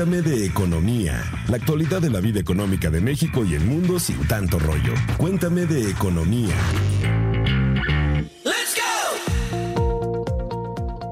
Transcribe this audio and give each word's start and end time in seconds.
Cuéntame 0.00 0.22
de 0.22 0.46
economía, 0.46 1.22
la 1.46 1.58
actualidad 1.58 2.00
de 2.00 2.08
la 2.08 2.20
vida 2.20 2.40
económica 2.40 2.88
de 2.88 3.02
México 3.02 3.44
y 3.44 3.54
el 3.54 3.60
mundo 3.60 4.00
sin 4.00 4.26
tanto 4.26 4.58
rollo. 4.58 4.94
Cuéntame 5.18 5.66
de 5.66 5.90
economía. 5.90 6.54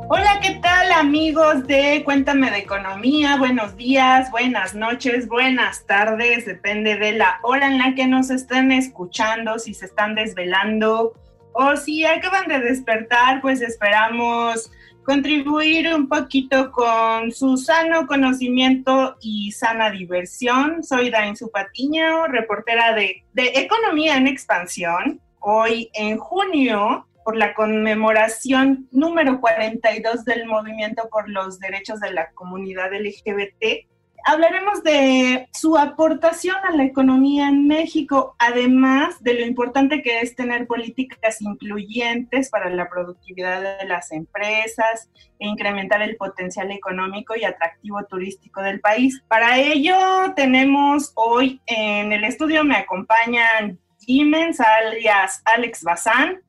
Hola, 0.08 0.40
¿qué 0.40 0.58
tal 0.62 0.90
amigos 0.92 1.66
de 1.66 2.00
Cuéntame 2.02 2.50
de 2.50 2.60
Economía? 2.60 3.36
Buenos 3.36 3.76
días, 3.76 4.30
buenas 4.30 4.74
noches, 4.74 5.28
buenas 5.28 5.84
tardes, 5.84 6.46
depende 6.46 6.96
de 6.96 7.12
la 7.12 7.40
hora 7.42 7.66
en 7.66 7.76
la 7.76 7.94
que 7.94 8.06
nos 8.06 8.30
estén 8.30 8.72
escuchando, 8.72 9.58
si 9.58 9.74
se 9.74 9.84
están 9.84 10.14
desvelando 10.14 11.12
o 11.52 11.76
si 11.76 12.06
acaban 12.06 12.48
de 12.48 12.60
despertar, 12.60 13.42
pues 13.42 13.60
esperamos 13.60 14.70
contribuir 15.08 15.94
un 15.94 16.06
poquito 16.06 16.70
con 16.70 17.32
su 17.32 17.56
sano 17.56 18.06
conocimiento 18.06 19.16
y 19.22 19.52
sana 19.52 19.90
diversión. 19.90 20.84
Soy 20.84 21.08
Dain 21.08 21.34
Patiño, 21.50 22.26
reportera 22.26 22.92
de, 22.92 23.24
de 23.32 23.52
Economía 23.54 24.18
en 24.18 24.26
Expansión. 24.26 25.18
Hoy 25.38 25.88
en 25.94 26.18
junio, 26.18 27.08
por 27.24 27.38
la 27.38 27.54
conmemoración 27.54 28.86
número 28.90 29.40
42 29.40 30.26
del 30.26 30.44
Movimiento 30.44 31.08
por 31.10 31.26
los 31.30 31.58
Derechos 31.58 32.00
de 32.00 32.12
la 32.12 32.30
Comunidad 32.32 32.92
LGBT, 32.92 33.87
hablaremos 34.24 34.82
de 34.82 35.48
su 35.52 35.76
aportación 35.76 36.56
a 36.64 36.76
la 36.76 36.84
economía 36.84 37.48
en 37.48 37.66
México, 37.66 38.34
además 38.38 39.22
de 39.22 39.34
lo 39.34 39.46
importante 39.46 40.02
que 40.02 40.20
es 40.20 40.34
tener 40.34 40.66
políticas 40.66 41.40
incluyentes 41.40 42.50
para 42.50 42.70
la 42.70 42.88
productividad 42.88 43.78
de 43.78 43.86
las 43.86 44.12
empresas 44.12 45.10
e 45.38 45.46
incrementar 45.46 46.02
el 46.02 46.16
potencial 46.16 46.70
económico 46.70 47.36
y 47.36 47.44
atractivo 47.44 48.04
turístico 48.04 48.60
del 48.62 48.80
país. 48.80 49.22
Para 49.28 49.58
ello 49.58 49.96
tenemos 50.36 51.12
hoy 51.14 51.60
en 51.66 52.12
el 52.12 52.24
estudio, 52.24 52.64
me 52.64 52.76
acompañan 52.76 53.78
Jimens, 54.00 54.60
alias 54.60 55.42
Alex 55.44 55.82
Bazán, 55.82 56.40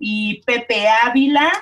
y 0.00 0.42
Pepe 0.42 0.88
Ávila. 0.88 1.52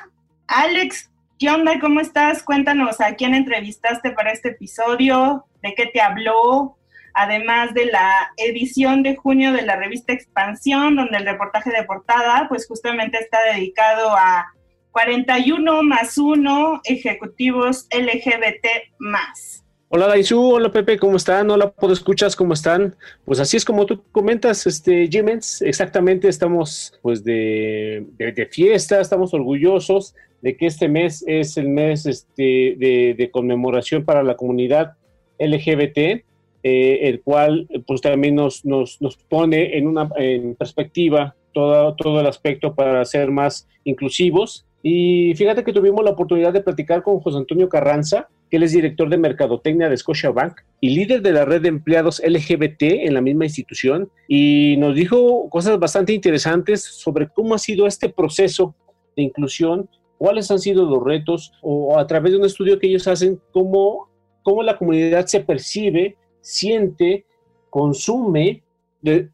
Alex, 0.47 1.08
¿qué 1.39 1.51
onda? 1.51 1.79
¿Cómo 1.81 2.01
estás? 2.01 2.43
Cuéntanos 2.43 3.01
a 3.01 3.15
quién 3.15 3.35
entrevistaste 3.35 4.11
para 4.11 4.33
este 4.33 4.51
episodio, 4.51 5.47
de 5.63 5.75
qué 5.75 5.87
te 5.87 6.01
habló, 6.01 6.77
además 7.15 7.75
de 7.75 7.87
la 7.87 8.33
edición 8.37 9.03
de 9.03 9.15
junio 9.15 9.53
de 9.53 9.63
la 9.63 9.77
revista 9.77 10.13
Expansión, 10.13 10.97
donde 10.97 11.19
el 11.19 11.25
reportaje 11.25 11.71
de 11.71 11.85
portada, 11.85 12.47
pues 12.49 12.67
justamente 12.67 13.19
está 13.19 13.39
dedicado 13.53 14.11
a 14.17 14.47
41 14.91 15.83
más 15.85 16.19
1 16.19 16.81
ejecutivos 16.85 17.87
LGBT 17.97 18.67
más. 18.99 19.65
Hola 19.91 20.07
Daisu, 20.07 20.39
hola 20.39 20.71
Pepe, 20.71 20.99
¿cómo 20.99 21.17
están? 21.17 21.51
Hola, 21.51 21.71
¿puedo 21.71 21.95
escuchas? 21.95 22.37
¿Cómo 22.37 22.53
están? 22.53 22.95
Pues 23.25 23.41
así 23.41 23.57
es 23.57 23.65
como 23.65 23.87
tú 23.87 24.05
comentas, 24.13 24.67
este 24.67 25.09
Jimens, 25.09 25.63
exactamente 25.63 26.29
estamos 26.29 26.93
pues 27.01 27.25
de, 27.25 28.05
de, 28.19 28.47
fiesta, 28.47 29.01
estamos 29.01 29.33
orgullosos 29.33 30.15
de 30.43 30.57
que 30.57 30.67
este 30.67 30.89
mes 30.89 31.25
es 31.27 31.57
el 31.57 31.69
mes 31.69 32.07
este, 32.07 32.77
de, 32.79 33.31
conmemoración 33.33 34.05
para 34.05 34.23
la 34.23 34.37
comunidad 34.37 34.93
LGBT, 35.39 35.99
eh, 35.99 36.23
el 36.63 37.23
cual 37.23 37.69
pues 37.87 38.01
también 38.01 38.35
nos, 38.35 38.65
nos, 38.65 39.01
nos 39.01 39.17
pone 39.17 39.77
en 39.79 39.87
una 39.87 40.09
en 40.17 40.55
perspectiva 40.55 41.35
todo, 41.53 41.95
todo 41.95 42.21
el 42.21 42.27
aspecto 42.27 42.75
para 42.75 43.05
ser 43.05 43.31
más 43.31 43.69
inclusivos. 43.85 44.67
Y 44.83 45.35
fíjate 45.35 45.65
que 45.65 45.73
tuvimos 45.73 46.05
la 46.05 46.13
oportunidad 46.13 46.53
de 46.53 46.61
platicar 46.61 47.03
con 47.03 47.21
José 47.21 47.39
Antonio 47.39 47.69
Carranza, 47.69 48.29
que 48.49 48.57
él 48.57 48.63
es 48.63 48.73
director 48.73 49.09
de 49.09 49.19
Mercadotecnia 49.19 49.89
de 49.89 49.97
Scotiabank 49.97 50.61
y 50.81 50.91
líder 50.91 51.21
de 51.21 51.33
la 51.33 51.45
red 51.45 51.63
de 51.63 51.69
empleados 51.69 52.23
LGBT 52.25 52.83
en 52.83 53.15
la 53.15 53.21
misma 53.21 53.45
institución, 53.45 54.09
y 54.29 54.77
nos 54.79 54.95
dijo 54.95 55.49
cosas 55.51 55.79
bastante 55.79 56.13
interesantes 56.13 56.83
sobre 56.83 57.29
cómo 57.29 57.55
ha 57.55 57.59
sido 57.59 57.87
este 57.87 58.09
proceso 58.09 58.75
de 59.17 59.25
inclusión, 59.25 59.89
cuáles 60.19 60.51
han 60.51 60.59
sido 60.59 60.85
los 60.85 61.03
retos, 61.03 61.53
o 61.63 61.99
a 61.99 62.07
través 62.07 62.33
de 62.33 62.39
un 62.39 62.45
estudio 62.45 62.79
que 62.79 62.89
ellos 62.89 63.07
hacen, 63.07 63.41
cómo, 63.53 64.11
cómo 64.43 64.63
la 64.63 64.77
comunidad 64.77 65.27
se 65.27 65.41
percibe, 65.41 66.17
siente, 66.41 67.25
consume 67.71 68.63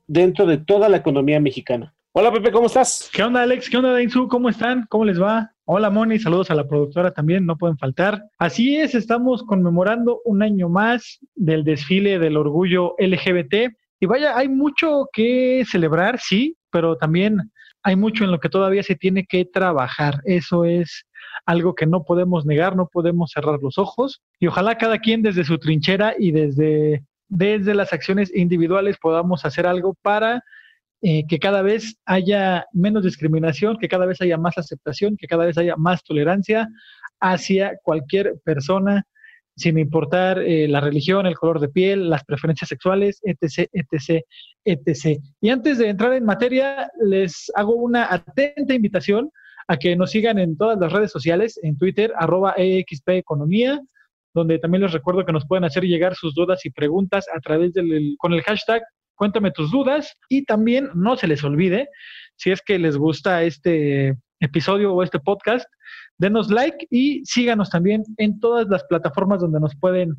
dentro 0.06 0.47
de 0.47 0.59
toda 0.59 0.89
la 0.89 0.99
economía 0.99 1.41
mexicana. 1.41 1.95
Hola 2.12 2.31
Pepe, 2.31 2.53
¿cómo 2.53 2.67
estás? 2.67 3.11
¿Qué 3.12 3.25
onda 3.25 3.43
Alex? 3.43 3.69
¿Qué 3.69 3.77
onda 3.77 3.91
Dainzu? 3.91 4.28
¿Cómo 4.28 4.49
están? 4.49 4.87
¿Cómo 4.89 5.05
les 5.05 5.21
va? 5.21 5.50
Hola 5.65 5.91
Moni, 5.91 6.19
saludos 6.19 6.50
a 6.50 6.55
la 6.55 6.69
productora 6.69 7.11
también, 7.11 7.47
no 7.47 7.56
pueden 7.56 7.78
faltar. 7.78 8.22
Así 8.39 8.77
es, 8.77 8.95
estamos 8.95 9.43
conmemorando 9.43 10.21
un 10.25 10.43
año 10.43 10.69
más 10.69 11.19
del 11.34 11.65
desfile 11.65 12.19
del 12.19 12.37
orgullo 12.37 12.95
LGBT. 12.99 13.75
Y 13.99 14.06
vaya, 14.06 14.37
hay 14.37 14.49
mucho 14.49 15.09
que 15.12 15.65
celebrar, 15.66 16.21
sí, 16.21 16.56
pero 16.71 16.97
también 16.99 17.51
hay 17.84 17.97
mucho 17.97 18.25
en 18.25 18.31
lo 18.31 18.41
que 18.41 18.49
todavía 18.49 18.83
se 18.83 18.97
tiene 18.97 19.27
que 19.27 19.45
trabajar. 19.45 20.21
Eso 20.25 20.65
es 20.65 21.05
algo 21.45 21.75
que 21.75 21.87
no 21.87 22.03
podemos 22.03 22.47
negar, 22.47 22.75
no 22.77 22.89
podemos 22.89 23.31
cerrar 23.33 23.61
los 23.62 23.77
ojos. 23.77 24.22
Y 24.41 24.47
ojalá 24.47 24.78
cada 24.78 24.99
quien 24.99 25.21
desde 25.22 25.45
su 25.45 25.59
trinchera 25.59 26.15
y 26.19 26.33
desde, 26.33 27.05
desde 27.28 27.75
las 27.75 27.93
acciones 27.93 28.34
individuales 28.34 28.97
podamos 28.97 29.45
hacer 29.45 29.67
algo 29.67 29.95
para 30.00 30.43
eh, 31.03 31.25
que 31.28 31.39
cada 31.39 31.61
vez 31.61 31.99
haya 32.06 32.67
menos 32.72 33.05
discriminación, 33.05 33.77
que 33.77 33.89
cada 33.89 34.06
vez 34.06 34.19
haya 34.22 34.39
más 34.39 34.56
aceptación, 34.56 35.19
que 35.19 35.27
cada 35.27 35.45
vez 35.45 35.59
haya 35.59 35.77
más 35.77 36.03
tolerancia 36.03 36.66
hacia 37.21 37.77
cualquier 37.83 38.41
persona, 38.45 39.06
sin 39.56 39.78
importar 39.78 40.38
eh, 40.41 40.66
la 40.69 40.81
religión, 40.81 41.26
el 41.26 41.37
color 41.37 41.60
de 41.60 41.69
piel, 41.69 42.10
las 42.10 42.25
preferencias 42.25 42.69
sexuales, 42.69 43.20
etc., 43.22 43.69
etc., 43.72 44.25
etc. 44.65 45.20
Y 45.41 45.50
antes 45.50 45.78
de 45.78 45.88
entrar 45.88 46.12
en 46.12 46.25
materia, 46.25 46.91
les 47.04 47.50
hago 47.54 47.75
una 47.75 48.12
atenta 48.12 48.75
invitación 48.75 49.31
a 49.69 49.76
que 49.76 49.97
nos 49.97 50.10
sigan 50.10 50.38
en 50.38 50.56
todas 50.56 50.78
las 50.78 50.92
redes 50.92 51.10
sociales, 51.10 51.59
en 51.62 51.78
Twitter, 51.78 52.12
arroba 52.16 52.54
EXP 52.56 53.10
Economía, 53.10 53.81
donde 54.34 54.59
también 54.59 54.82
les 54.82 54.92
recuerdo 54.92 55.25
que 55.25 55.32
nos 55.32 55.47
pueden 55.47 55.65
hacer 55.65 55.84
llegar 55.84 56.15
sus 56.16 56.34
dudas 56.34 56.66
y 56.66 56.71
preguntas 56.71 57.26
a 57.34 57.41
través 57.41 57.72
del, 57.72 58.16
con 58.19 58.32
el 58.32 58.42
hashtag 58.42 58.82
cuéntame 59.15 59.50
tus 59.50 59.71
dudas 59.71 60.16
y 60.28 60.44
también 60.44 60.91
no 60.94 61.16
se 61.16 61.26
les 61.26 61.42
olvide, 61.44 61.88
si 62.36 62.50
es 62.50 62.62
que 62.62 62.78
les 62.78 62.97
gusta 62.97 63.42
este 63.42 64.16
episodio 64.41 64.92
o 64.92 65.03
este 65.03 65.21
podcast, 65.21 65.66
denos 66.19 66.51
like 66.51 66.87
y 66.91 67.25
síganos 67.25 67.71
también 67.71 68.05
en 68.17 68.41
todas 68.41 68.67
las 68.69 68.85
plataformas 68.85 69.41
donde 69.41 69.61
nos 69.61 69.75
pueden 69.77 70.15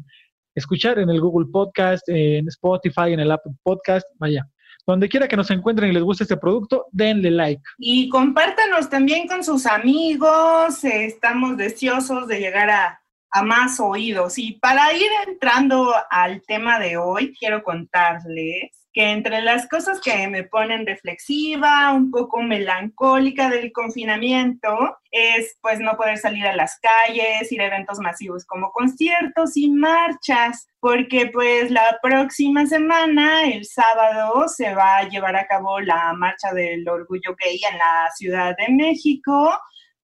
escuchar, 0.56 1.00
en 1.00 1.10
el 1.10 1.20
Google 1.20 1.48
Podcast, 1.52 2.08
en 2.08 2.48
Spotify, 2.48 3.14
en 3.14 3.20
el 3.20 3.32
Apple 3.32 3.54
Podcast, 3.64 4.08
vaya. 4.20 4.48
Donde 4.88 5.10
quiera 5.10 5.28
que 5.28 5.36
nos 5.36 5.50
encuentren 5.50 5.90
y 5.90 5.94
les 5.94 6.04
guste 6.04 6.24
este 6.24 6.38
producto, 6.38 6.86
denle 6.92 7.32
like. 7.32 7.62
Y 7.80 8.08
compártanos 8.10 8.90
también 8.90 9.28
con 9.28 9.44
sus 9.44 9.66
amigos. 9.66 10.84
Estamos 10.84 11.58
deseosos 11.58 12.28
de 12.28 12.40
llegar 12.40 12.70
a 12.70 13.00
a 13.36 13.44
más 13.44 13.82
oídos. 13.82 14.38
Y 14.38 14.54
para 14.54 14.94
ir 14.94 15.10
entrando 15.28 15.94
al 16.10 16.42
tema 16.44 16.80
de 16.80 16.96
hoy, 16.96 17.36
quiero 17.38 17.64
contarles 17.64 18.84
que 18.96 19.12
entre 19.12 19.42
las 19.42 19.68
cosas 19.68 20.00
que 20.00 20.26
me 20.30 20.44
ponen 20.44 20.88
reflexiva, 20.88 21.92
un 21.92 22.12
poco 22.12 22.42
melancólica 22.42 23.50
del 23.50 23.74
confinamiento, 23.74 24.98
es 25.12 25.58
pues 25.62 25.82
no 25.82 25.98
poder 25.98 26.18
salir 26.18 26.48
a 26.48 26.56
las 26.56 26.80
calles, 26.80 27.52
ir 27.52 27.62
a 27.62 27.68
eventos 27.68 28.00
masivos 28.00 28.46
como 28.46 28.72
conciertos 28.72 29.58
y 29.58 29.70
marchas, 29.70 30.70
porque 30.80 31.28
pues 31.28 31.72
la 31.72 32.00
próxima 32.02 32.66
semana, 32.68 33.44
el 33.44 33.66
sábado, 33.66 34.48
se 34.48 34.74
va 34.74 35.00
a 35.00 35.10
llevar 35.10 35.36
a 35.36 35.46
cabo 35.46 35.82
la 35.82 36.14
marcha 36.14 36.54
del 36.54 36.88
orgullo 36.88 37.36
gay 37.38 37.60
en 37.70 37.78
la 37.78 38.10
Ciudad 38.16 38.56
de 38.58 38.74
México 38.74 39.60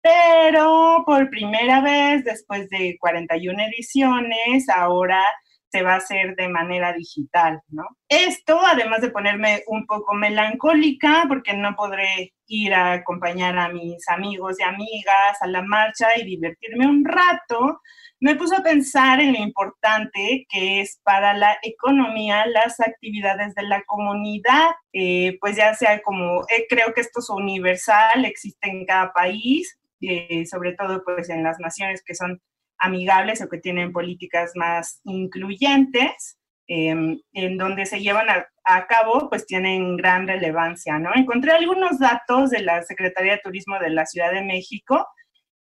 pero 0.06 1.02
por 1.04 1.28
primera 1.30 1.80
vez, 1.80 2.22
después 2.22 2.70
de 2.70 2.96
41 3.00 3.60
ediciones, 3.64 4.68
ahora 4.68 5.20
se 5.70 5.82
va 5.82 5.94
a 5.94 5.96
hacer 5.96 6.36
de 6.36 6.48
manera 6.48 6.92
digital, 6.92 7.60
¿no? 7.68 7.84
Esto, 8.08 8.60
además 8.64 9.00
de 9.00 9.10
ponerme 9.10 9.62
un 9.66 9.86
poco 9.86 10.14
melancólica, 10.14 11.24
porque 11.28 11.54
no 11.54 11.74
podré 11.74 12.32
ir 12.46 12.74
a 12.74 12.92
acompañar 12.92 13.58
a 13.58 13.68
mis 13.68 14.08
amigos 14.08 14.56
y 14.60 14.62
amigas 14.62 15.36
a 15.40 15.46
la 15.46 15.62
marcha 15.62 16.08
y 16.16 16.24
divertirme 16.24 16.86
un 16.86 17.04
rato, 17.04 17.80
me 18.20 18.34
puso 18.34 18.56
a 18.56 18.62
pensar 18.62 19.20
en 19.20 19.34
lo 19.34 19.38
importante 19.40 20.46
que 20.48 20.80
es 20.80 21.00
para 21.02 21.34
la 21.34 21.58
economía 21.62 22.46
las 22.46 22.80
actividades 22.80 23.54
de 23.54 23.62
la 23.64 23.82
comunidad, 23.84 24.70
eh, 24.92 25.36
pues 25.40 25.56
ya 25.56 25.74
sea 25.74 26.00
como, 26.02 26.42
eh, 26.44 26.66
creo 26.68 26.94
que 26.94 27.02
esto 27.02 27.20
es 27.20 27.28
universal, 27.28 28.24
existe 28.24 28.70
en 28.70 28.86
cada 28.86 29.12
país, 29.12 29.78
eh, 30.00 30.46
sobre 30.46 30.72
todo 30.74 31.02
pues 31.04 31.28
en 31.28 31.42
las 31.42 31.58
naciones 31.58 32.02
que 32.04 32.14
son 32.14 32.40
amigables 32.78 33.42
o 33.42 33.48
que 33.48 33.58
tienen 33.58 33.92
políticas 33.92 34.52
más 34.54 35.00
incluyentes, 35.04 36.38
em, 36.66 37.20
en 37.32 37.56
donde 37.58 37.86
se 37.86 38.00
llevan 38.00 38.28
a, 38.28 38.46
a, 38.64 38.86
cabo, 38.86 39.28
pues 39.28 39.46
tienen 39.46 39.96
gran 39.96 40.26
relevancia, 40.26 40.98
¿no? 40.98 41.10
Encontré 41.14 41.52
algunos 41.52 41.98
datos 41.98 42.50
de 42.50 42.62
la 42.62 42.82
Secretaría 42.82 43.32
de 43.32 43.40
Turismo 43.44 43.78
de 43.78 43.90
la 43.90 44.06
Ciudad 44.06 44.32
de 44.32 44.42
México 44.42 45.06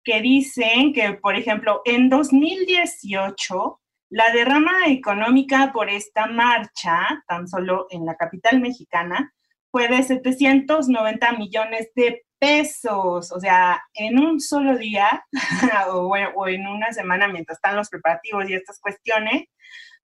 que 0.03 0.21
dicen 0.21 0.93
que, 0.93 1.13
por 1.13 1.35
ejemplo, 1.35 1.81
en 1.85 2.09
2018 2.09 3.79
La 4.09 4.31
derrama 4.31 4.85
económica 4.89 5.71
por 5.73 5.89
esta 5.89 6.27
marcha, 6.27 7.23
tan 7.27 7.47
solo 7.47 7.87
en 7.89 8.05
la 8.05 8.15
capital 8.15 8.61
mexicana, 8.61 9.33
fue 9.71 9.87
de 9.87 10.03
790 10.03 11.31
millones 11.31 11.89
de 11.95 12.23
pesos, 12.43 13.31
o 13.31 13.39
sea, 13.39 13.81
en 13.93 14.19
un 14.19 14.41
solo 14.41 14.77
día 14.77 15.25
o, 15.93 16.47
en 16.47 16.67
una 16.67 16.91
semana 16.91 17.29
mientras 17.29 17.57
están 17.57 17.77
los 17.77 17.87
preparativos 17.87 18.49
y 18.49 18.53
estas 18.53 18.81
cuestiones, 18.81 19.45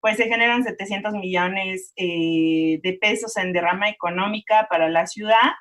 pues 0.00 0.18
se 0.18 0.28
generan 0.28 0.62
700 0.62 1.14
millones 1.14 1.94
eh, 1.96 2.78
de 2.82 2.98
pesos 3.00 3.38
en 3.38 3.54
derrama 3.54 3.88
económica 3.88 4.66
para 4.68 4.90
la 4.90 5.06
ciudad 5.06 5.54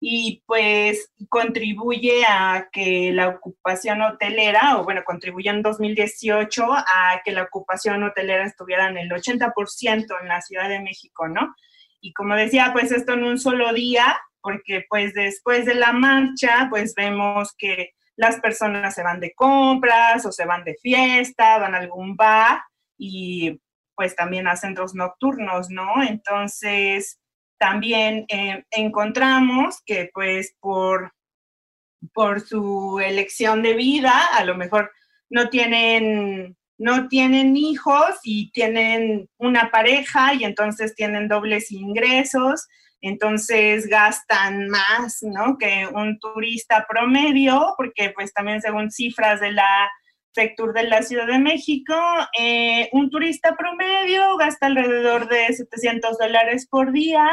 y 0.00 0.42
pues 0.46 1.12
contribuye 1.28 2.24
a 2.28 2.66
que 2.72 3.12
la 3.12 3.28
ocupación 3.28 4.02
hotelera, 4.02 4.78
o 4.78 4.84
bueno, 4.84 5.02
contribuyó 5.06 5.52
en 5.52 5.62
2018 5.62 6.64
a 6.72 7.22
que 7.24 7.30
la 7.30 7.44
ocupación 7.44 8.02
hotelera 8.02 8.44
estuviera 8.44 8.88
en 8.88 8.98
el 8.98 9.10
80% 9.10 10.06
en 10.20 10.28
la 10.28 10.42
Ciudad 10.42 10.68
de 10.68 10.80
México, 10.82 11.28
¿no? 11.28 11.54
Y 12.00 12.12
como 12.14 12.34
decía, 12.34 12.70
pues 12.72 12.90
esto 12.90 13.12
en 13.12 13.22
un 13.22 13.38
solo 13.38 13.72
día, 13.72 14.18
porque 14.40 14.84
pues 14.88 15.14
después 15.14 15.64
de 15.64 15.74
la 15.74 15.92
marcha, 15.92 16.68
pues 16.70 16.94
vemos 16.94 17.54
que 17.58 17.90
las 18.16 18.40
personas 18.40 18.94
se 18.94 19.02
van 19.02 19.20
de 19.20 19.34
compras 19.34 20.24
o 20.24 20.32
se 20.32 20.46
van 20.46 20.64
de 20.64 20.76
fiesta, 20.80 21.58
van 21.58 21.74
a 21.74 21.78
algún 21.78 22.16
bar 22.16 22.60
y 22.96 23.60
pues 23.94 24.14
también 24.14 24.46
a 24.46 24.56
centros 24.56 24.94
nocturnos, 24.94 25.70
¿no? 25.70 26.02
Entonces, 26.02 27.18
también 27.58 28.26
eh, 28.28 28.64
encontramos 28.70 29.80
que 29.84 30.10
pues 30.12 30.54
por, 30.60 31.12
por 32.12 32.40
su 32.40 33.00
elección 33.00 33.62
de 33.62 33.74
vida, 33.74 34.12
a 34.34 34.44
lo 34.44 34.56
mejor 34.56 34.92
no 35.30 35.48
tienen, 35.48 36.56
no 36.78 37.08
tienen 37.08 37.56
hijos 37.56 38.20
y 38.22 38.50
tienen 38.52 39.28
una 39.38 39.70
pareja 39.70 40.34
y 40.34 40.44
entonces 40.44 40.94
tienen 40.94 41.28
dobles 41.28 41.72
ingresos, 41.72 42.68
entonces 43.08 43.86
gastan 43.86 44.68
más, 44.68 45.18
¿no? 45.22 45.56
Que 45.58 45.86
un 45.92 46.18
turista 46.18 46.86
promedio, 46.88 47.74
porque 47.76 48.10
pues 48.10 48.32
también 48.32 48.60
según 48.60 48.90
cifras 48.90 49.40
de 49.40 49.52
la 49.52 49.90
Sector 50.36 50.74
de 50.74 50.82
la 50.82 51.00
Ciudad 51.00 51.26
de 51.26 51.38
México, 51.38 51.94
eh, 52.38 52.90
un 52.92 53.08
turista 53.08 53.56
promedio 53.56 54.36
gasta 54.36 54.66
alrededor 54.66 55.28
de 55.28 55.46
700 55.46 56.18
dólares 56.18 56.68
por 56.70 56.92
día 56.92 57.26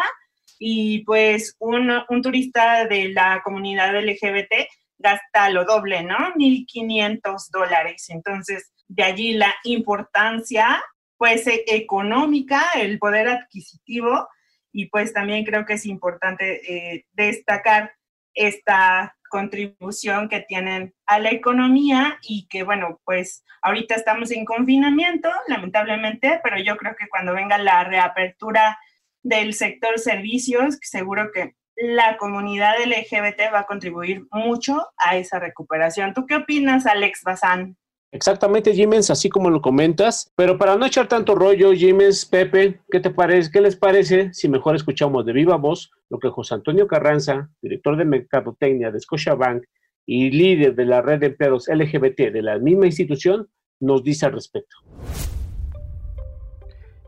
y 0.58 1.04
pues 1.04 1.58
un, 1.60 1.92
turista 2.22 2.86
de 2.86 3.10
la 3.10 3.42
comunidad 3.44 3.94
LGBT 4.02 4.70
gasta 4.98 5.50
lo 5.50 5.66
doble, 5.66 6.02
¿no? 6.04 6.16
1.500 6.36 7.50
dólares. 7.52 8.06
Entonces, 8.08 8.72
de 8.88 9.04
allí 9.04 9.34
la 9.34 9.54
importancia, 9.66 10.82
pues, 11.18 11.46
e, 11.48 11.66
económica, 11.68 12.64
el 12.76 13.00
poder 13.00 13.28
adquisitivo, 13.28 14.30
y 14.74 14.88
pues 14.88 15.14
también 15.14 15.46
creo 15.46 15.66
que 15.66 15.74
es 15.74 15.86
importante 15.86 16.96
eh, 16.96 17.06
destacar 17.14 17.94
esta 18.34 19.16
contribución 19.30 20.28
que 20.30 20.42
tienen 20.42 20.94
a 21.06 21.20
la 21.20 21.32
economía 21.32 22.18
y 22.22 22.48
que, 22.48 22.64
bueno, 22.64 23.00
pues 23.06 23.44
ahorita 23.62 23.96
estamos 23.96 24.32
en 24.32 24.46
confinamiento, 24.46 25.30
lamentablemente, 25.48 26.40
pero 26.44 26.58
yo 26.60 26.76
creo 26.78 26.96
que 26.96 27.08
cuando 27.08 27.34
venga 27.34 27.58
la 27.58 27.84
reapertura 27.84 28.78
del 29.24 29.54
sector 29.54 29.98
servicios, 30.00 30.78
seguro 30.82 31.32
que 31.32 31.56
la 31.76 32.18
comunidad 32.18 32.76
LGBT 32.84 33.54
va 33.54 33.60
a 33.60 33.66
contribuir 33.66 34.26
mucho 34.32 34.88
a 34.98 35.18
esa 35.18 35.40
recuperación. 35.40 36.14
¿Tú 36.14 36.26
qué 36.26 36.36
opinas, 36.36 36.86
Alex 36.86 37.22
Bazán? 37.24 37.78
Exactamente, 38.14 38.76
Jimens, 38.76 39.10
así 39.10 39.28
como 39.28 39.50
lo 39.50 39.60
comentas. 39.60 40.32
Pero 40.36 40.60
para 40.60 40.76
no 40.76 40.86
echar 40.86 41.08
tanto 41.08 41.34
rollo, 41.34 41.74
Jimens, 41.74 42.28
Pepe, 42.28 42.80
¿qué 42.92 43.00
te 43.00 43.10
parece? 43.10 43.50
¿Qué 43.52 43.60
les 43.60 43.76
parece 43.76 44.32
si 44.34 44.48
mejor 44.48 44.76
escuchamos 44.76 45.26
de 45.26 45.34
viva 45.34 45.58
voz 45.58 45.92
lo 46.10 46.20
que 46.20 46.30
José 46.30 46.54
Antonio 46.54 46.88
Carranza, 46.88 47.50
director 47.60 47.98
de 47.98 48.06
Mercadotecnia 48.06 48.92
de 48.92 49.00
Scotiabank 49.00 49.64
y 50.06 50.30
líder 50.30 50.76
de 50.76 50.86
la 50.86 51.02
red 51.02 51.22
de 51.22 51.26
empleados 51.28 51.68
LGBT 51.68 52.32
de 52.32 52.42
la 52.44 52.60
misma 52.60 52.86
institución, 52.86 53.50
nos 53.80 54.04
dice 54.04 54.28
al 54.28 54.34
respecto? 54.34 54.78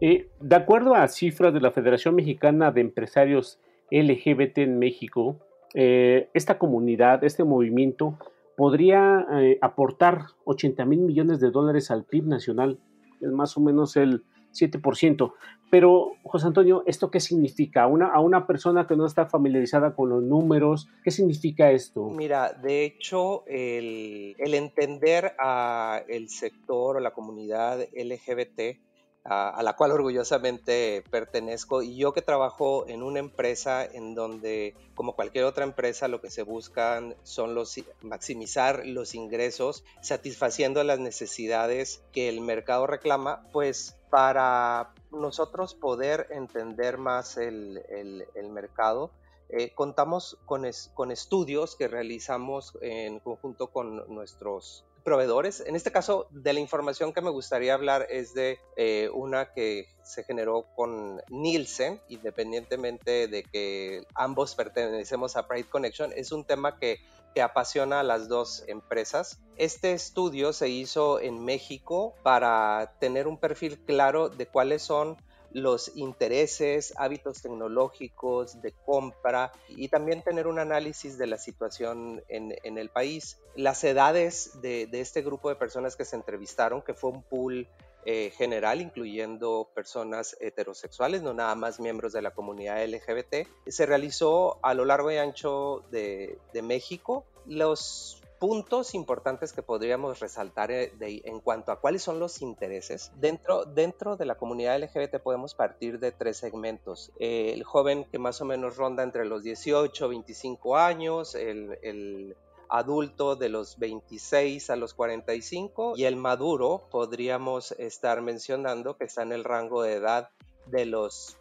Eh, 0.01 0.27
de 0.41 0.55
acuerdo 0.55 0.95
a 0.95 1.07
cifras 1.07 1.53
de 1.53 1.61
la 1.61 1.69
Federación 1.69 2.15
Mexicana 2.15 2.71
de 2.71 2.81
Empresarios 2.81 3.59
LGBT 3.91 4.57
en 4.57 4.79
México, 4.79 5.39
eh, 5.75 6.29
esta 6.33 6.57
comunidad, 6.57 7.23
este 7.23 7.43
movimiento, 7.43 8.17
podría 8.55 9.25
eh, 9.33 9.57
aportar 9.61 10.25
80 10.45 10.85
mil 10.85 10.99
millones 10.99 11.39
de 11.39 11.51
dólares 11.51 11.91
al 11.91 12.05
PIB 12.05 12.27
nacional, 12.27 12.79
es 13.21 13.31
más 13.31 13.57
o 13.57 13.61
menos 13.61 13.95
el 13.95 14.23
7%. 14.53 15.33
Pero, 15.69 16.13
José 16.23 16.47
Antonio, 16.47 16.83
¿esto 16.85 17.11
qué 17.11 17.19
significa? 17.19 17.87
Una, 17.87 18.07
a 18.07 18.19
una 18.19 18.47
persona 18.47 18.87
que 18.87 18.95
no 18.95 19.05
está 19.05 19.25
familiarizada 19.25 19.95
con 19.95 20.09
los 20.09 20.23
números, 20.23 20.87
¿qué 21.03 21.11
significa 21.11 21.71
esto? 21.71 22.05
Mira, 22.09 22.53
de 22.53 22.85
hecho, 22.85 23.45
el, 23.47 24.35
el 24.37 24.53
entender 24.53 25.33
a 25.39 26.01
el 26.07 26.29
sector 26.29 26.97
o 26.97 26.99
la 26.99 27.11
comunidad 27.11 27.79
LGBT 27.93 28.84
a, 29.25 29.63
la 29.63 29.75
cual 29.75 29.91
orgullosamente 29.91 31.03
pertenezco. 31.09 31.81
Y 31.81 31.97
yo 31.97 32.13
que 32.13 32.21
trabajo 32.21 32.85
en 32.87 33.01
una 33.01 33.19
empresa 33.19 33.83
en 33.83 34.13
donde 34.13 34.75
como 34.93 35.15
cualquier 35.15 35.45
otra 35.45 35.63
empresa 35.63 36.07
lo 36.07 36.21
que 36.21 36.29
se 36.29 36.43
buscan 36.43 37.15
son 37.23 37.55
los 37.55 37.75
maximizar 38.01 38.85
los 38.85 39.15
ingresos 39.15 39.83
satisfaciendo 40.01 40.83
las 40.83 40.99
necesidades 40.99 42.03
que 42.11 42.29
el 42.29 42.41
mercado 42.41 42.85
reclama 42.85 43.47
pues 43.51 43.97
para 44.11 44.93
nosotros 45.11 45.73
poder 45.73 46.27
entender 46.29 46.97
más 46.97 47.37
el, 47.37 47.81
el, 47.89 48.49
mercado 48.49 49.11
eh, 49.49 49.73
contamos 49.73 50.37
con, 50.45 50.65
con 50.93 51.11
estudios 51.11 51.75
que 51.75 51.87
realizamos 51.87 52.77
en 52.81 53.19
conjunto 53.19 53.67
con 53.67 54.07
nuestros 54.13 54.85
proveedores. 55.05 55.63
En 55.65 55.75
este 55.75 55.91
caso, 55.91 56.27
de 56.31 56.51
la 56.51 56.59
información 56.59 57.13
que 57.13 57.21
me 57.21 57.29
gustaría 57.29 57.75
hablar 57.75 58.07
es 58.09 58.33
de 58.33 58.59
eh, 58.75 59.09
una 59.13 59.53
que 59.53 59.87
se 60.03 60.23
generó 60.23 60.65
con 60.75 61.21
Nielsen, 61.29 62.01
independientemente 62.09 63.27
de 63.27 63.43
que 63.43 64.03
ambos 64.15 64.55
pertenecemos 64.55 65.37
a 65.37 65.47
Pride 65.47 65.69
Connection. 65.69 66.11
Es 66.13 66.31
un 66.31 66.43
tema 66.43 66.79
que, 66.79 66.99
que 67.35 67.43
apasiona 67.43 67.99
a 67.99 68.03
las 68.03 68.27
dos 68.27 68.63
empresas. 68.67 69.39
Este 69.57 69.93
estudio 69.93 70.51
se 70.53 70.69
hizo 70.69 71.19
en 71.19 71.45
México 71.45 72.15
para 72.23 72.95
tener 72.99 73.27
un 73.27 73.37
perfil 73.37 73.79
claro 73.85 74.29
de 74.29 74.47
cuáles 74.47 74.81
son 74.81 75.17
los 75.55 75.95
intereses, 75.95 76.93
hábitos 76.97 77.41
tecnológicos 77.41 78.61
de 78.61 78.73
compra 78.73 79.53
y 79.69 79.87
también 79.87 80.21
tener 80.21 80.47
un 80.47 80.59
análisis 80.59 81.17
de 81.17 81.27
la 81.27 81.37
situación 81.37 82.21
en, 82.27 82.77
el 82.77 82.89
país. 82.89 83.39
Las 83.55 83.81
edades 83.85 84.59
de, 84.61 84.89
este 84.91 85.21
grupo 85.21 85.47
de 85.47 85.55
personas 85.55 85.95
que 85.95 86.03
se 86.03 86.17
entrevistaron, 86.17 86.81
que 86.81 86.93
fue 86.93 87.11
un 87.11 87.23
pool 87.23 87.69
eh, 88.03 88.33
general, 88.35 88.81
incluyendo 88.81 89.69
personas 89.73 90.35
heterosexuales, 90.41 91.21
no 91.21 91.33
nada 91.33 91.55
más 91.55 91.79
miembros 91.79 92.11
de 92.11 92.21
la 92.21 92.31
comunidad 92.31 92.85
LGBT, 92.85 93.47
se 93.65 93.85
realizó 93.85 94.59
a 94.61 94.73
lo 94.73 94.83
largo 94.83 95.09
y 95.09 95.15
ancho 95.15 95.85
de, 95.89 96.37
de 96.51 96.61
México. 96.63 97.23
Los 97.45 98.21
puntos 98.39 98.93
importantes 98.95 99.53
que 99.53 99.63
podríamos 99.63 100.19
resaltar 100.19 100.71
eh, 100.71 100.91
en 100.99 101.39
cuanto 101.39 101.71
a 101.71 101.79
cuáles 101.79 102.03
son 102.03 102.19
los 102.19 102.41
intereses. 102.41 103.11
Dentro, 103.15 103.65
dentro 103.65 104.17
de 104.17 104.25
la 104.25 104.35
comunidad 104.35 104.79
LGBT 104.79 105.17
podemos 105.21 105.53
partir 105.53 105.99
de 105.99 106.11
tres 106.11 106.37
segmentos. 106.37 107.11
el 107.19 107.63
joven 107.63 108.05
que 108.05 108.19
más 108.19 108.41
o 108.41 108.45
menos 108.45 108.77
ronda 108.77 109.03
entre 109.03 109.25
los 109.25 109.43
18 109.43 110.09
25 110.09 110.77
años, 110.77 111.35
el, 111.35 111.77
el 111.81 112.35
adulto 112.69 113.35
de 113.35 113.49
los 113.49 113.77
26 113.77 114.69
a 114.69 114.75
los 114.75 114.93
45 114.93 115.93
y 115.97 116.05
el 116.05 116.15
maduro 116.15 116.87
podríamos 116.89 117.71
estar 117.73 118.21
mencionando 118.21 118.97
que 118.97 119.05
está 119.05 119.23
en 119.23 119.31
el 119.31 119.43
rango 119.43 119.83
de 119.83 119.93
edad 119.93 120.29
de 120.67 120.85
los 120.85 121.37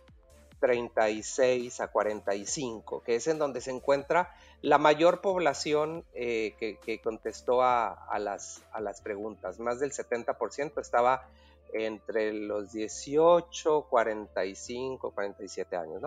36 0.61 1.81
a 1.81 1.89
45, 1.89 3.03
que 3.03 3.17
es 3.17 3.27
en 3.27 3.39
donde 3.39 3.61
se 3.61 3.71
encuentra 3.71 4.35
la 4.65 4.79
mayor 4.79 5.21
población 5.21 6.07
eh, 6.15 6.55
que, 6.59 6.99
contestó 7.03 7.63
a, 7.63 8.19
las, 8.19 8.63
preguntas. 9.03 9.61
Más 9.61 9.79
del 9.79 9.93
70% 9.93 10.81
estaba 10.81 11.29
entre 11.75 12.33
los 12.33 12.73
18, 12.73 13.87
45, 13.91 15.11
47 15.11 15.77
años. 15.77 16.03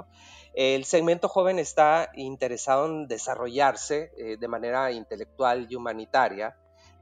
El 0.55 0.85
segmento 0.85 1.29
joven 1.29 1.59
está 1.59 2.09
interesado 2.15 2.87
en 2.87 3.07
desarrollarse 3.07 4.11
eh, 4.17 4.37
de 4.39 4.47
manera 4.47 4.91
intelectual 4.91 5.67
y 5.69 5.75
humanitaria, 5.75 6.57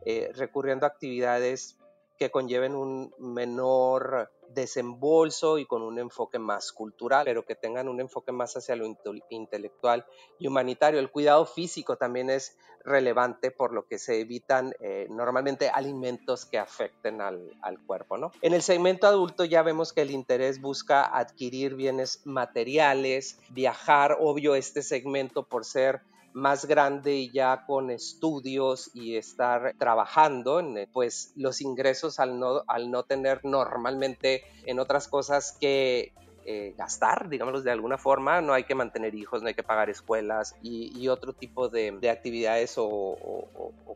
eh, 0.06 0.32
recurriendo 0.36 0.86
a 0.86 0.90
actividades 0.90 1.78
que 2.18 2.32
conlleven 2.32 2.76
un 2.76 3.14
menor 3.18 4.30
desembolso 4.50 5.58
y 5.58 5.66
con 5.66 5.82
un 5.82 6.00
enfoque 6.00 6.40
más 6.40 6.72
cultural, 6.72 7.26
pero 7.26 7.46
que 7.46 7.56
tengan 7.56 7.88
un 7.88 8.00
enfoque 8.00 8.32
más 8.32 8.56
hacia 8.56 8.76
lo 8.76 8.86
intelectual 9.30 10.06
y 10.40 10.48
humanitario. 10.48 11.00
El 11.00 11.12
cuidado 11.12 11.46
físico 11.46 11.98
también 11.98 12.30
es 12.30 12.58
relevante 12.86 13.52
por 13.52 13.74
lo 13.74 13.88
que 13.88 13.98
se 13.98 14.20
evitan 14.22 14.74
eh, 14.80 15.08
normalmente 15.10 15.70
alimentos 15.70 16.46
que 16.46 16.60
afecten 16.60 17.20
al, 17.20 17.52
al, 17.62 17.80
cuerpo. 17.84 18.18
¿no? 18.18 18.32
En 18.42 18.54
el 18.54 18.62
segmento 18.62 19.08
adulto 19.08 19.44
ya 19.44 19.64
vemos 19.64 19.92
que 19.92 20.02
el 20.02 20.12
interés 20.12 20.62
busca 20.62 21.04
adquirir 21.04 21.76
bienes 21.76 22.22
materiales, 22.26 23.40
viajar, 23.50 24.18
obvio 24.20 24.56
este 24.56 24.84
segmento 24.84 25.44
por 25.44 25.66
ser 25.66 26.02
más 26.36 26.66
grande 26.66 27.16
y 27.16 27.32
ya 27.32 27.66
con 27.66 27.90
estudios 27.90 28.92
y 28.94 29.16
estar 29.16 29.74
trabajando, 29.80 30.60
eh, 30.60 30.88
pues 30.92 31.32
los 31.38 31.62
ingresos 31.62 32.20
al 32.20 32.38
no, 32.38 32.62
al 32.68 32.92
no 32.92 33.04
tener 33.04 33.40
normalmente 33.46 34.44
en 34.66 34.80
otras 34.80 35.08
cosas 35.08 35.56
que 35.62 36.12
eh, 36.44 36.76
gastar, 36.78 37.30
digámoslo 37.30 37.62
de 37.62 37.72
alguna 37.72 37.98
forma, 37.98 38.42
no 38.42 38.54
hay 38.54 38.66
que 38.66 38.76
mantener 38.76 39.16
hijos, 39.16 39.42
no 39.42 39.48
hay 39.48 39.54
que 39.54 39.64
pagar 39.64 39.90
escuelas 39.90 40.56
y, 40.62 41.08
otro 41.08 41.32
tipo 41.32 41.70
de, 41.70 41.98
actividades 42.10 42.76
o, 42.78 43.48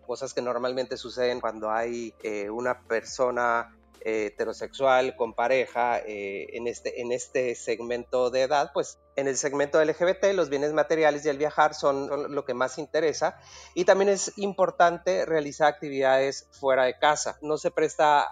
cosas 0.08 0.34
que 0.34 0.41
normalmente 0.41 0.96
suceden 0.96 1.41
cuando 1.41 1.69
hay 1.69 2.13
eh, 2.24 2.50
una 2.50 2.79
persona 2.79 3.75
heterosexual 4.03 5.15
con 5.15 5.34
pareja 5.34 6.00
eh, 6.00 6.48
en, 6.53 6.68
este, 6.68 7.01
en 7.01 7.12
este 7.12 7.56
segmento 7.56 8.29
de 8.29 8.44
edad, 8.44 8.72
pues 8.74 9.00
en 9.15 9.27
el 9.27 9.38
segmento 9.38 9.84
LGBT 9.84 10.34
los 10.34 10.50
bienes 10.50 10.74
materiales 10.74 11.25
y 11.25 11.29
el 11.29 11.38
viajar 11.38 11.74
son, 11.74 12.34
lo 12.34 12.46
que 12.46 12.53
más 12.53 12.77
interesa 12.77 13.38
y 13.75 13.86
también 13.86 14.10
es 14.10 14.34
importante 14.38 15.25
realizar 15.25 15.68
actividades 15.68 16.48
fuera 16.51 16.86
de 16.86 16.98
casa. 16.98 17.38
No 17.41 17.58
se 17.58 17.72
presta 17.72 18.27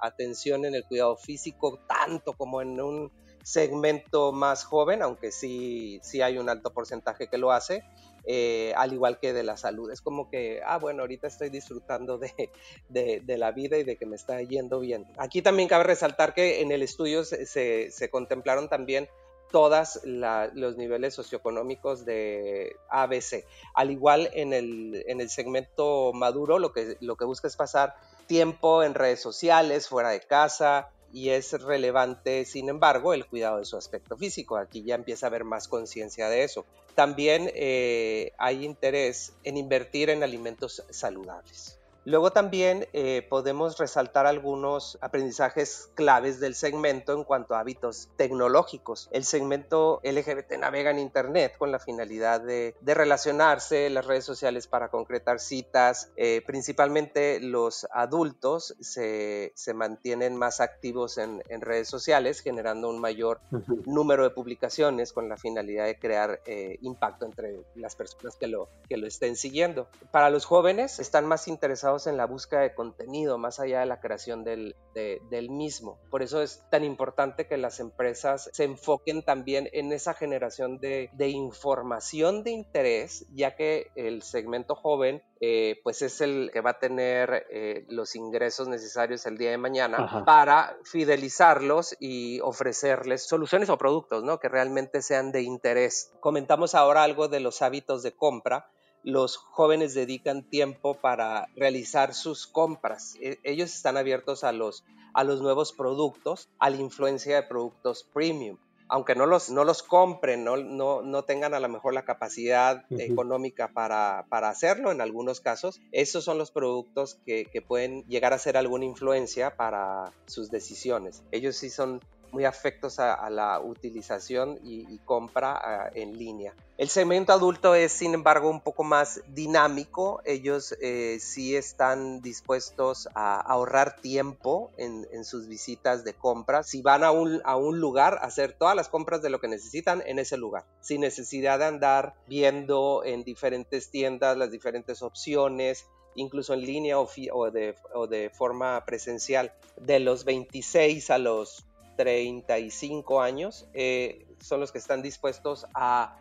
atención 0.00 0.64
en 0.64 0.74
el 0.74 0.84
cuidado 0.84 1.16
físico 1.16 1.80
tanto 1.88 2.34
como 2.34 2.60
en 2.60 2.80
un 2.80 3.12
segmento 3.42 4.32
más 4.32 4.64
joven, 4.64 5.02
aunque 5.02 5.30
sí, 5.30 6.00
sí 6.02 6.20
hay 6.20 6.36
un 6.36 6.48
alto 6.48 6.72
porcentaje 6.72 7.28
que 7.28 7.38
lo 7.38 7.52
hace. 7.52 7.84
Eh, 8.28 8.72
al 8.76 8.92
igual 8.92 9.20
que 9.20 9.32
de 9.32 9.44
la 9.44 9.56
salud. 9.56 9.88
Es 9.92 10.00
como 10.00 10.28
que, 10.28 10.60
ah, 10.66 10.78
bueno, 10.78 11.02
ahorita 11.02 11.28
estoy 11.28 11.48
disfrutando 11.48 12.18
de, 12.88 13.22
de, 13.24 13.38
la 13.38 13.52
vida 13.52 13.78
y 13.78 13.84
de 13.84 13.96
que 13.96 14.04
me 14.04 14.16
está 14.16 14.42
yendo 14.42 14.80
bien. 14.80 15.06
Aquí 15.16 15.42
también 15.42 15.68
cabe 15.68 15.84
resaltar 15.84 16.34
que 16.34 16.60
en 16.60 16.72
el 16.72 16.82
estudio 16.82 17.24
se, 17.24 17.46
se, 17.46 18.10
contemplaron 18.10 18.68
también 18.68 19.08
todos 19.52 20.00
los 20.04 20.76
niveles 20.76 21.14
socioeconómicos 21.14 22.04
de 22.04 22.74
ABC. 22.90 23.44
Al 23.74 23.92
igual 23.92 24.28
en 24.32 24.52
el, 24.52 25.04
en 25.06 25.20
el 25.20 25.30
segmento 25.30 26.12
maduro, 26.12 26.58
lo 26.58 26.72
que, 26.72 26.96
lo 27.00 27.14
que 27.16 27.24
busca 27.24 27.46
es 27.46 27.56
pasar 27.56 27.94
tiempo 28.26 28.82
en 28.82 28.94
redes 28.94 29.20
sociales, 29.20 29.88
fuera 29.88 30.10
de 30.10 30.20
casa, 30.20 30.90
y 31.16 31.30
es 31.30 31.52
relevante, 31.62 32.44
sin 32.44 32.68
embargo, 32.68 33.14
el 33.14 33.24
cuidado 33.24 33.56
de 33.56 33.64
su 33.64 33.78
aspecto 33.78 34.18
físico. 34.18 34.58
Aquí 34.58 34.84
ya 34.84 34.96
empieza 34.96 35.24
a 35.24 35.28
haber 35.28 35.44
más 35.44 35.66
conciencia 35.66 36.28
de 36.28 36.44
eso. 36.44 36.66
También 36.94 37.50
eh, 37.54 38.32
hay 38.36 38.66
interés 38.66 39.32
en 39.42 39.56
invertir 39.56 40.10
en 40.10 40.22
alimentos 40.22 40.84
saludables. 40.90 41.75
Luego 42.06 42.30
también 42.30 42.86
eh, 42.92 43.26
podemos 43.28 43.78
resaltar 43.78 44.28
algunos 44.28 44.96
aprendizajes 45.00 45.90
claves 45.94 46.38
del 46.38 46.54
segmento 46.54 47.12
en 47.12 47.24
cuanto 47.24 47.56
a 47.56 47.58
hábitos 47.58 48.08
tecnológicos. 48.16 49.08
El 49.10 49.24
segmento 49.24 50.00
LGBT 50.04 50.52
navega 50.60 50.92
en 50.92 51.00
Internet 51.00 51.56
con 51.58 51.72
la 51.72 51.80
finalidad 51.80 52.40
de, 52.40 52.76
relacionarse, 52.84 53.90
las 53.90 54.06
redes 54.06 54.24
sociales 54.24 54.68
para 54.68 54.88
concretar 54.88 55.40
citas. 55.40 56.12
Eh, 56.16 56.44
principalmente 56.46 57.40
los 57.40 57.88
adultos 57.90 58.76
se, 58.78 59.52
mantienen 59.74 60.36
más 60.36 60.60
activos 60.60 61.18
en, 61.18 61.42
redes 61.60 61.88
sociales, 61.88 62.38
generando 62.38 62.88
un 62.88 63.00
mayor 63.00 63.40
número 63.84 64.22
de 64.22 64.30
publicaciones 64.30 65.12
con 65.12 65.28
la 65.28 65.36
finalidad 65.36 65.86
de 65.86 65.98
crear 65.98 66.40
eh, 66.46 66.78
impacto 66.82 67.26
entre 67.26 67.64
las 67.74 67.96
personas 67.96 68.36
que 68.36 68.46
lo, 68.46 68.68
que 68.88 68.96
lo 68.96 69.08
estén 69.08 69.34
siguiendo. 69.34 69.88
Para 70.12 70.30
los 70.30 70.44
jóvenes 70.44 71.00
están 71.00 71.26
más 71.26 71.48
interesados 71.48 71.95
en 72.06 72.16
la 72.16 72.26
búsqueda 72.26 72.60
de 72.60 72.74
contenido 72.74 73.38
más 73.38 73.60
allá 73.60 73.80
de 73.80 73.86
la 73.86 74.00
creación 74.00 74.44
del, 74.44 74.76
del 74.94 75.50
mismo. 75.50 75.98
Por 76.10 76.22
eso 76.22 76.42
es 76.42 76.62
tan 76.70 76.84
importante 76.84 77.46
que 77.46 77.56
las 77.56 77.80
empresas 77.80 78.50
se 78.52 78.64
enfoquen 78.64 79.22
también 79.22 79.68
en 79.72 79.92
esa 79.92 80.14
generación 80.14 80.78
de, 80.78 81.10
de 81.12 81.28
información 81.28 82.42
de 82.42 82.50
interés, 82.50 83.26
ya 83.32 83.56
que 83.56 83.90
el 83.94 84.22
segmento 84.22 84.74
joven 84.74 85.22
eh, 85.40 85.80
pues 85.84 86.00
es 86.00 86.22
el 86.22 86.50
que 86.50 86.62
va 86.62 86.70
a 86.70 86.78
tener 86.78 87.46
eh, 87.50 87.84
los 87.90 88.16
ingresos 88.16 88.68
necesarios 88.68 89.26
el 89.26 89.36
día 89.36 89.50
de 89.50 89.58
mañana 89.58 90.24
para 90.24 90.78
fidelizarlos 90.84 91.94
y 92.00 92.40
ofrecerles 92.40 93.26
soluciones 93.26 93.68
o 93.68 93.76
productos 93.76 94.24
¿no? 94.24 94.40
que 94.40 94.48
realmente 94.48 95.02
sean 95.02 95.32
de 95.32 95.42
interés. 95.42 96.10
Comentamos 96.20 96.74
ahora 96.74 97.02
algo 97.02 97.28
de 97.28 97.40
los 97.40 97.60
hábitos 97.60 98.02
de 98.02 98.12
compra 98.12 98.70
los 99.06 99.36
jóvenes 99.36 99.94
dedican 99.94 100.42
tiempo 100.42 100.94
para 100.94 101.48
realizar 101.54 102.12
sus 102.12 102.48
compras. 102.48 103.14
E, 103.22 103.38
ellos 103.44 103.72
están 103.72 103.96
abiertos 103.96 104.42
a 104.42 104.50
los, 104.50 104.84
a 105.14 105.22
los 105.22 105.40
nuevos 105.40 105.72
productos, 105.72 106.48
a 106.58 106.70
la 106.70 106.76
influencia 106.76 107.36
de 107.36 107.44
productos 107.44 108.02
premium. 108.02 108.58
Aunque 108.88 109.14
no 109.14 109.26
los, 109.26 109.48
no 109.50 109.64
los 109.64 109.82
compren, 109.82 110.44
no, 110.44 110.56
no, 110.56 111.02
no 111.02 111.22
tengan 111.22 111.54
a 111.54 111.60
lo 111.60 111.68
mejor 111.68 111.94
la 111.94 112.04
capacidad 112.04 112.84
económica 112.90 113.68
para, 113.72 114.26
para, 114.28 114.48
hacerlo 114.48 114.92
en 114.92 115.00
algunos 115.00 115.40
casos, 115.40 115.80
esos 115.90 116.24
son 116.24 116.38
los 116.38 116.52
productos 116.52 117.16
que, 117.26 117.46
que 117.46 117.62
pueden 117.62 118.04
llegar 118.04 118.32
a 118.32 118.38
ser 118.38 118.56
alguna 118.56 118.84
influencia 118.84 119.56
para 119.56 120.12
sus 120.26 120.50
decisiones. 120.50 121.24
Ellos 121.32 121.56
sí 121.56 121.68
son 121.68 122.00
muy 122.32 122.44
afectos 122.44 122.98
a, 122.98 123.28
la 123.30 123.60
utilización 123.60 124.58
y, 124.62 124.98
compra 125.04 125.56
ah, 125.56 125.90
en 125.94 126.18
línea. 126.18 126.54
El 126.78 126.88
segmento 126.88 127.32
adulto 127.32 127.74
es, 127.74 127.92
sin 127.92 128.12
embargo, 128.12 128.50
un 128.50 128.60
poco 128.60 128.84
más 128.84 129.22
dinámico. 129.28 130.20
Ellos 130.24 130.76
eh, 130.80 131.18
sí 131.20 131.56
están 131.56 132.20
dispuestos 132.20 133.08
a 133.14 133.40
ahorrar 133.40 133.96
tiempo 133.96 134.70
en, 134.76 135.24
sus 135.24 135.48
visitas 135.48 136.04
de 136.04 136.12
compra. 136.12 136.62
Si 136.62 136.82
van 136.82 137.02
a 137.02 137.10
un, 137.10 137.40
a 137.44 137.56
un 137.56 137.80
lugar, 137.80 138.18
hacer 138.20 138.52
todas 138.52 138.76
las 138.76 138.88
compras 138.88 139.22
de 139.22 139.30
lo 139.30 139.40
que 139.40 139.48
necesitan 139.48 140.02
en 140.06 140.18
ese 140.18 140.36
lugar, 140.36 140.64
sin 140.80 141.00
necesidad 141.00 141.58
de 141.58 141.64
andar 141.64 142.14
viendo 142.26 143.02
en 143.04 143.24
diferentes 143.24 143.90
tiendas 143.90 144.36
las 144.36 144.50
diferentes 144.50 145.02
opciones, 145.02 145.86
incluso 146.16 146.54
en 146.54 146.60
línea 146.60 146.98
o, 146.98 147.08
o, 147.32 147.50
de, 147.50 147.74
o, 147.94 148.06
de, 148.06 148.30
forma 148.30 148.84
presencial. 148.84 149.52
De 149.80 150.00
los 150.00 150.24
26 150.24 151.10
a 151.10 151.18
los 151.18 151.66
35 151.96 153.20
años 153.20 153.68
eh, 153.74 154.26
son 154.40 154.60
los 154.60 154.72
que 154.72 154.78
están 154.78 155.02
dispuestos 155.02 155.66
a 155.74 156.18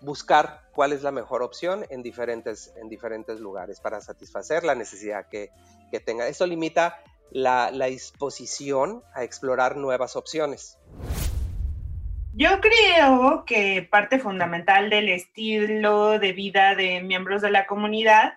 buscar 0.00 0.68
cuál 0.72 0.92
es 0.92 1.02
la 1.02 1.10
mejor 1.10 1.42
opción 1.42 1.84
en 1.90 2.02
diferentes, 2.02 2.72
en 2.76 2.88
diferentes 2.88 3.40
lugares 3.40 3.80
para 3.80 4.00
satisfacer 4.00 4.64
la 4.64 4.74
necesidad 4.74 5.28
que, 5.28 5.50
que 5.90 6.00
tenga. 6.00 6.28
Esto 6.28 6.46
limita 6.46 7.02
la, 7.30 7.70
la 7.70 7.86
disposición 7.86 9.02
a 9.14 9.24
explorar 9.24 9.76
nuevas 9.76 10.16
opciones. 10.16 10.78
Yo 12.34 12.60
creo 12.60 13.44
que 13.46 13.88
parte 13.90 14.18
fundamental 14.18 14.90
del 14.90 15.08
estilo 15.08 16.18
de 16.18 16.32
vida 16.32 16.74
de 16.74 17.00
miembros 17.00 17.40
de 17.40 17.50
la 17.50 17.66
comunidad 17.66 18.34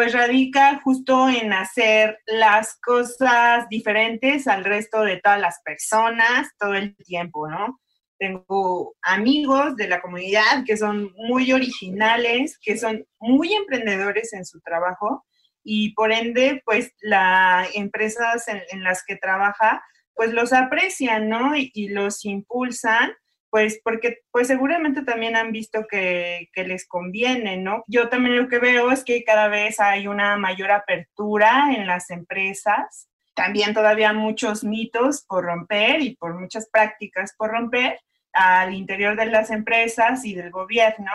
pues 0.00 0.14
radica 0.14 0.80
justo 0.82 1.28
en 1.28 1.52
hacer 1.52 2.20
las 2.24 2.78
cosas 2.80 3.68
diferentes 3.68 4.48
al 4.48 4.64
resto 4.64 5.02
de 5.02 5.18
todas 5.18 5.38
las 5.38 5.60
personas 5.62 6.48
todo 6.58 6.72
el 6.72 6.96
tiempo, 6.96 7.50
¿no? 7.50 7.78
Tengo 8.18 8.94
amigos 9.02 9.76
de 9.76 9.88
la 9.88 10.00
comunidad 10.00 10.64
que 10.64 10.78
son 10.78 11.12
muy 11.16 11.52
originales, 11.52 12.58
que 12.62 12.78
son 12.78 13.04
muy 13.18 13.52
emprendedores 13.52 14.32
en 14.32 14.46
su 14.46 14.62
trabajo 14.62 15.26
y 15.62 15.92
por 15.92 16.12
ende, 16.12 16.62
pues 16.64 16.94
las 17.02 17.68
empresas 17.76 18.48
en, 18.48 18.82
las 18.82 19.04
que 19.04 19.16
trabaja, 19.16 19.84
pues 20.14 20.32
los 20.32 20.54
aprecian, 20.54 21.28
¿no? 21.28 21.54
y 21.54 21.88
los 21.88 22.24
impulsan 22.24 23.12
pues 23.50 23.80
porque 23.82 24.18
pues 24.30 24.46
seguramente 24.46 25.02
también 25.02 25.36
han 25.36 25.52
visto 25.52 25.86
que, 25.88 26.48
les 26.54 26.86
conviene, 26.86 27.56
¿no? 27.56 27.84
Yo 27.88 28.08
también 28.08 28.36
lo 28.36 28.48
que 28.48 28.58
veo 28.58 28.90
es 28.92 29.04
que 29.04 29.24
cada 29.24 29.48
vez 29.48 29.80
hay 29.80 30.06
una 30.06 30.36
mayor 30.36 30.70
apertura 30.70 31.72
en 31.74 31.86
las 31.86 32.10
empresas, 32.10 33.08
también 33.34 33.74
todavía 33.74 34.12
muchos 34.12 34.64
mitos 34.64 35.24
por 35.26 35.44
romper 35.44 36.00
y 36.00 36.16
por 36.16 36.38
muchas 36.38 36.68
prácticas 36.70 37.34
por 37.36 37.50
romper 37.50 38.00
al 38.32 38.74
interior 38.74 39.16
de 39.16 39.26
las 39.26 39.50
empresas 39.50 40.24
y 40.24 40.34
del 40.34 40.50
gobierno, 40.50 41.10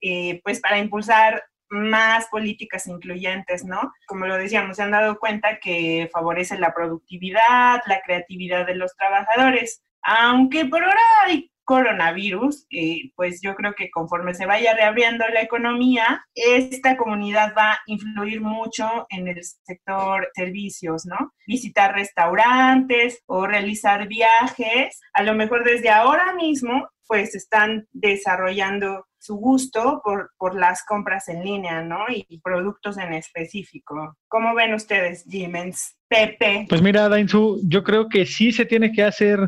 eh, 0.00 0.40
pues 0.42 0.60
para 0.60 0.78
impulsar 0.78 1.44
más 1.68 2.26
políticas 2.28 2.86
incluyentes, 2.86 3.64
¿no? 3.64 3.92
Como 4.06 4.26
lo 4.26 4.36
decíamos, 4.36 4.76
se 4.76 4.82
han 4.82 4.92
dado 4.92 5.18
cuenta 5.18 5.58
que 5.60 6.08
favorece 6.12 6.58
la 6.58 6.72
productividad, 6.74 7.80
la 7.86 8.00
creatividad 8.02 8.66
de 8.66 8.76
los 8.76 8.94
trabajadores, 8.96 9.82
aunque 10.02 10.64
por 10.66 10.82
ahora 10.82 11.00
hay 11.24 11.50
coronavirus, 11.66 12.66
eh, 12.70 13.10
pues 13.16 13.40
yo 13.42 13.54
creo 13.56 13.74
que 13.74 13.90
conforme 13.90 14.32
se 14.34 14.46
vaya 14.46 14.74
reabriendo 14.74 15.26
la 15.28 15.42
economía, 15.42 16.24
esta 16.34 16.96
comunidad 16.96 17.52
va 17.58 17.72
a 17.72 17.78
influir 17.86 18.40
mucho 18.40 19.06
en 19.10 19.28
el 19.28 19.42
sector 19.42 20.30
servicios, 20.34 21.04
¿no? 21.04 21.32
Visitar 21.46 21.94
restaurantes 21.94 23.22
o 23.26 23.46
realizar 23.46 24.08
viajes, 24.08 25.00
a 25.12 25.22
lo 25.24 25.34
mejor 25.34 25.64
desde 25.64 25.90
ahora 25.90 26.34
mismo, 26.34 26.88
pues 27.08 27.34
están 27.34 27.86
desarrollando 27.92 29.06
su 29.18 29.34
gusto 29.36 30.00
por, 30.04 30.30
por 30.38 30.54
las 30.54 30.84
compras 30.84 31.28
en 31.28 31.42
línea, 31.42 31.82
¿no? 31.82 32.04
Y 32.08 32.40
productos 32.42 32.96
en 32.96 33.12
específico. 33.12 34.16
¿Cómo 34.28 34.54
ven 34.54 34.72
ustedes, 34.72 35.24
Jimens? 35.28 35.96
Pepe. 36.08 36.66
Pues 36.68 36.80
mira, 36.82 37.08
Dainzu, 37.08 37.60
yo 37.64 37.82
creo 37.82 38.08
que 38.08 38.24
sí 38.24 38.52
se 38.52 38.64
tiene 38.64 38.92
que 38.92 39.02
hacer 39.02 39.40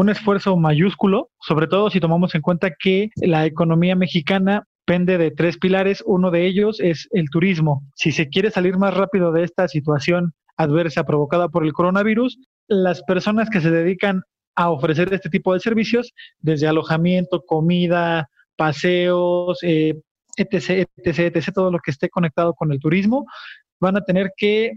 un 0.00 0.08
esfuerzo 0.08 0.56
mayúsculo, 0.56 1.28
sobre 1.40 1.66
todo 1.66 1.90
si 1.90 2.00
tomamos 2.00 2.34
en 2.34 2.40
cuenta 2.40 2.70
que 2.70 3.10
la 3.16 3.44
economía 3.44 3.94
mexicana 3.94 4.64
pende 4.86 5.18
de 5.18 5.30
tres 5.30 5.58
pilares. 5.58 6.02
Uno 6.06 6.30
de 6.30 6.46
ellos 6.46 6.80
es 6.80 7.06
el 7.12 7.28
turismo. 7.28 7.82
Si 7.94 8.10
se 8.10 8.28
quiere 8.30 8.50
salir 8.50 8.78
más 8.78 8.94
rápido 8.94 9.30
de 9.30 9.44
esta 9.44 9.68
situación 9.68 10.32
adversa 10.56 11.04
provocada 11.04 11.50
por 11.50 11.66
el 11.66 11.74
coronavirus, 11.74 12.38
las 12.66 13.02
personas 13.02 13.50
que 13.50 13.60
se 13.60 13.70
dedican 13.70 14.22
a 14.56 14.70
ofrecer 14.70 15.12
este 15.12 15.28
tipo 15.28 15.52
de 15.52 15.60
servicios, 15.60 16.12
desde 16.38 16.66
alojamiento, 16.66 17.42
comida, 17.46 18.30
paseos, 18.56 19.58
eh, 19.62 20.00
etc., 20.36 20.88
etc., 20.96 21.36
etc., 21.36 21.52
todo 21.54 21.70
lo 21.70 21.78
que 21.78 21.90
esté 21.90 22.08
conectado 22.08 22.54
con 22.54 22.72
el 22.72 22.80
turismo, 22.80 23.26
van 23.80 23.98
a 23.98 24.04
tener 24.04 24.32
que 24.34 24.72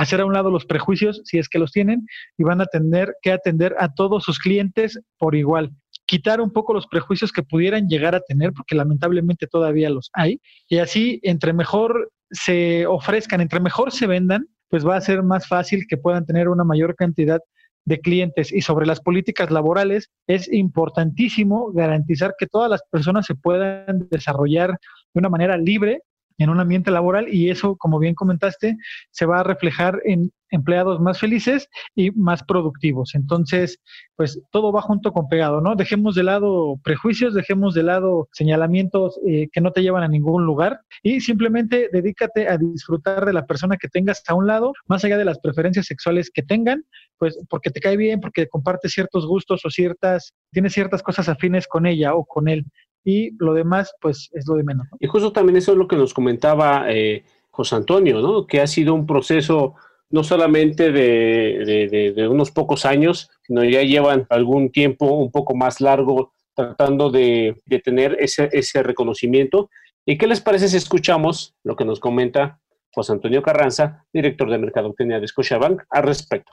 hacer 0.00 0.22
a 0.22 0.24
un 0.24 0.32
lado 0.32 0.50
los 0.50 0.64
prejuicios, 0.64 1.20
si 1.24 1.38
es 1.38 1.48
que 1.48 1.58
los 1.58 1.72
tienen, 1.72 2.06
y 2.38 2.44
van 2.44 2.62
a 2.62 2.66
tener 2.66 3.14
que 3.20 3.32
atender 3.32 3.76
a 3.78 3.92
todos 3.92 4.24
sus 4.24 4.38
clientes 4.38 4.98
por 5.18 5.34
igual. 5.34 5.70
Quitar 6.06 6.40
un 6.40 6.52
poco 6.52 6.72
los 6.72 6.86
prejuicios 6.86 7.32
que 7.32 7.42
pudieran 7.42 7.86
llegar 7.86 8.14
a 8.14 8.20
tener, 8.20 8.52
porque 8.54 8.74
lamentablemente 8.74 9.46
todavía 9.46 9.90
los 9.90 10.10
hay, 10.14 10.40
y 10.68 10.78
así, 10.78 11.20
entre 11.22 11.52
mejor 11.52 12.10
se 12.30 12.86
ofrezcan, 12.86 13.42
entre 13.42 13.60
mejor 13.60 13.92
se 13.92 14.06
vendan, 14.06 14.46
pues 14.68 14.86
va 14.86 14.96
a 14.96 15.00
ser 15.02 15.22
más 15.22 15.46
fácil 15.46 15.84
que 15.86 15.98
puedan 15.98 16.24
tener 16.24 16.48
una 16.48 16.64
mayor 16.64 16.96
cantidad 16.96 17.40
de 17.84 18.00
clientes 18.00 18.52
y 18.52 18.62
sobre 18.62 18.86
las 18.86 19.00
políticas 19.00 19.50
laborales, 19.50 20.10
es 20.26 20.50
importantísimo 20.50 21.72
garantizar 21.72 22.34
que 22.38 22.46
todas 22.46 22.70
las 22.70 22.82
personas 22.90 23.26
se 23.26 23.34
puedan 23.34 24.08
desarrollar 24.10 24.70
de 24.70 25.18
una 25.18 25.28
manera 25.28 25.56
libre 25.56 26.02
en 26.42 26.50
un 26.50 26.60
ambiente 26.60 26.90
laboral 26.90 27.32
y 27.32 27.50
eso, 27.50 27.76
como 27.76 27.98
bien 27.98 28.14
comentaste, 28.14 28.76
se 29.10 29.26
va 29.26 29.40
a 29.40 29.44
reflejar 29.44 30.00
en 30.04 30.32
empleados 30.50 31.00
más 31.00 31.18
felices 31.18 31.68
y 31.94 32.10
más 32.12 32.42
productivos. 32.42 33.14
Entonces, 33.14 33.78
pues 34.16 34.40
todo 34.50 34.72
va 34.72 34.82
junto 34.82 35.12
con 35.12 35.28
pegado, 35.28 35.60
¿no? 35.60 35.76
Dejemos 35.76 36.14
de 36.14 36.24
lado 36.24 36.76
prejuicios, 36.82 37.34
dejemos 37.34 37.74
de 37.74 37.84
lado 37.84 38.28
señalamientos 38.32 39.18
eh, 39.26 39.48
que 39.52 39.60
no 39.60 39.72
te 39.72 39.82
llevan 39.82 40.02
a 40.02 40.08
ningún 40.08 40.44
lugar 40.44 40.80
y 41.02 41.20
simplemente 41.20 41.88
dedícate 41.92 42.48
a 42.48 42.58
disfrutar 42.58 43.24
de 43.24 43.32
la 43.32 43.46
persona 43.46 43.76
que 43.76 43.88
tengas 43.88 44.22
a 44.26 44.34
un 44.34 44.46
lado, 44.46 44.72
más 44.86 45.04
allá 45.04 45.18
de 45.18 45.24
las 45.24 45.38
preferencias 45.38 45.86
sexuales 45.86 46.30
que 46.32 46.42
tengan, 46.42 46.84
pues 47.18 47.38
porque 47.48 47.70
te 47.70 47.80
cae 47.80 47.96
bien, 47.96 48.20
porque 48.20 48.48
comparte 48.48 48.88
ciertos 48.88 49.26
gustos 49.26 49.64
o 49.64 49.70
ciertas, 49.70 50.34
tiene 50.52 50.70
ciertas 50.70 51.02
cosas 51.02 51.28
afines 51.28 51.66
con 51.68 51.86
ella 51.86 52.14
o 52.14 52.24
con 52.24 52.48
él 52.48 52.64
y 53.04 53.30
lo 53.42 53.54
demás, 53.54 53.94
pues 54.00 54.30
es 54.32 54.46
lo 54.46 54.56
de 54.56 54.64
menos. 54.64 54.86
Y 54.98 55.06
justo 55.06 55.32
también 55.32 55.56
eso 55.56 55.72
es 55.72 55.78
lo 55.78 55.88
que 55.88 55.96
nos 55.96 56.14
comentaba 56.14 56.86
eh, 56.88 57.24
José 57.50 57.76
Antonio, 57.76 58.20
¿no? 58.20 58.46
Que 58.46 58.60
ha 58.60 58.66
sido 58.66 58.94
un 58.94 59.06
proceso 59.06 59.74
no 60.10 60.24
solamente 60.24 60.90
de, 60.90 62.12
de, 62.14 62.28
unos 62.28 62.50
pocos 62.50 62.84
años, 62.84 63.30
sino 63.42 63.64
ya 63.64 63.82
llevan 63.82 64.26
algún 64.28 64.70
tiempo 64.72 65.06
un 65.06 65.30
poco 65.30 65.54
más 65.54 65.80
largo 65.80 66.32
tratando 66.54 67.10
de, 67.10 67.62
tener 67.84 68.16
ese, 68.18 68.48
ese 68.52 68.82
reconocimiento. 68.82 69.70
¿Y 70.04 70.18
qué 70.18 70.26
les 70.26 70.40
parece 70.40 70.68
si 70.68 70.76
escuchamos 70.76 71.54
lo 71.62 71.76
que 71.76 71.84
nos 71.84 72.00
comenta 72.00 72.58
José 72.92 73.12
Antonio 73.12 73.40
Carranza, 73.40 74.04
director 74.12 74.50
de 74.50 74.58
Mercadotecnia 74.58 75.20
de 75.20 75.28
Scotiabank, 75.28 75.82
al 75.90 76.02
respecto? 76.02 76.52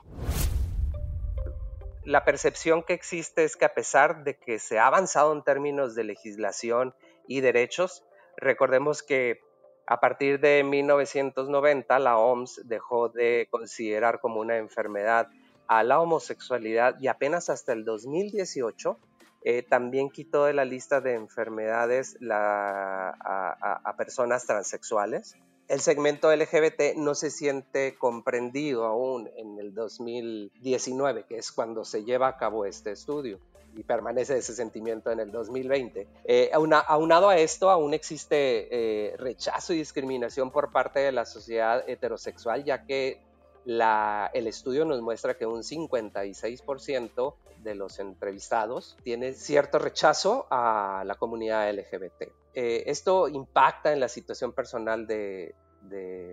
La 2.08 2.24
percepción 2.24 2.84
que 2.84 2.94
existe 2.94 3.44
es 3.44 3.58
que 3.58 3.66
a 3.66 3.74
pesar 3.74 4.24
de 4.24 4.38
que 4.38 4.60
se 4.60 4.80
ha 4.80 4.88
avanzado 4.88 5.34
en 5.34 5.44
términos 5.44 5.94
de 5.94 6.06
legislación 6.06 6.96
y 7.28 7.42
derechos, 7.42 8.06
recordemos 8.38 9.04
que 9.04 9.42
a 9.86 10.00
partir 10.00 10.40
de 10.40 10.64
1990 10.64 12.00
la 12.00 12.18
OMS 12.18 12.62
dejó 12.64 13.10
de 13.10 13.50
considerar 13.52 14.22
como 14.22 14.40
una 14.40 14.56
enfermedad 14.56 15.28
a 15.68 15.84
la 15.84 16.00
homosexualidad 16.00 16.98
y 16.98 17.10
apenas 17.10 17.50
hasta 17.50 17.74
el 17.74 17.84
2018 17.84 18.98
eh, 19.44 19.64
también 19.64 20.10
quitó 20.10 20.46
de 20.46 20.54
la 20.54 20.64
lista 20.64 21.02
de 21.02 21.14
enfermedades 21.14 22.18
a 22.32 23.94
personas 23.98 24.46
transexuales 24.46 25.36
el 25.68 25.82
segmento 25.82 26.34
LGBT 26.34 26.96
no 26.96 27.14
se 27.14 27.30
siente 27.30 27.96
comprendido 27.96 28.86
aún 28.86 29.30
en 29.36 29.60
el 29.60 29.74
2019, 29.74 31.26
que 31.28 31.38
es 31.38 31.52
cuando 31.52 31.84
se 31.84 32.04
lleva 32.06 32.30
a 32.30 32.38
cabo 32.38 32.66
este 32.66 32.92
estudio 32.92 33.40
y 33.76 33.84
permanece 33.84 34.38
ese 34.38 34.56
sentimiento 34.56 35.12
en 35.12 35.20
el 35.20 35.32
2020. 35.32 36.08
Eh, 36.24 36.50
aunado 36.52 37.30
a 37.30 37.38
esto, 37.38 37.70
aún 37.70 37.94
existe 37.94 38.68
eh, 38.72 39.18
rechazo 39.18 39.74
y 39.74 39.78
discriminación 39.78 40.52
por 40.52 40.72
parte 40.72 41.00
de 41.00 41.12
la 41.12 41.26
sociedad 41.26 41.88
heterosexual, 41.88 42.64
ya 42.64 42.86
que 42.86 43.22
el 43.66 44.48
estudio 44.48 44.86
nos 44.86 45.02
muestra 45.02 45.38
que 45.38 45.46
un 45.46 45.62
56% 45.62 47.36
de 47.64 47.76
los 47.76 48.00
entrevistados 48.00 48.98
tiene 49.04 49.34
cierto 49.34 49.78
rechazo 49.78 50.48
a 50.50 51.04
la 51.06 51.16
comunidad 51.16 51.70
LGBT. 51.74 52.32
Eh, 52.54 52.84
esto 52.88 53.28
impacta 53.28 53.94
en 53.94 54.00
la 54.00 54.08
situación 54.08 54.54
personal 54.54 55.08
de, 55.08 55.56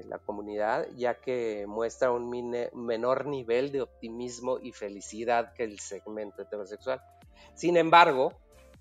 la 0.09 0.19
comunidad, 0.19 0.89
ya 0.97 1.21
que 1.21 1.65
muestra 1.69 2.11
un 2.11 2.29
menor 2.75 3.27
nivel 3.27 3.71
de 3.71 3.83
optimismo 3.83 4.59
y 4.59 4.73
felicidad 4.73 5.53
que 5.53 5.63
el 5.63 5.79
segmento 5.79 6.43
heterosexual. 6.43 7.01
Sin 7.55 7.77
embargo, 7.77 8.33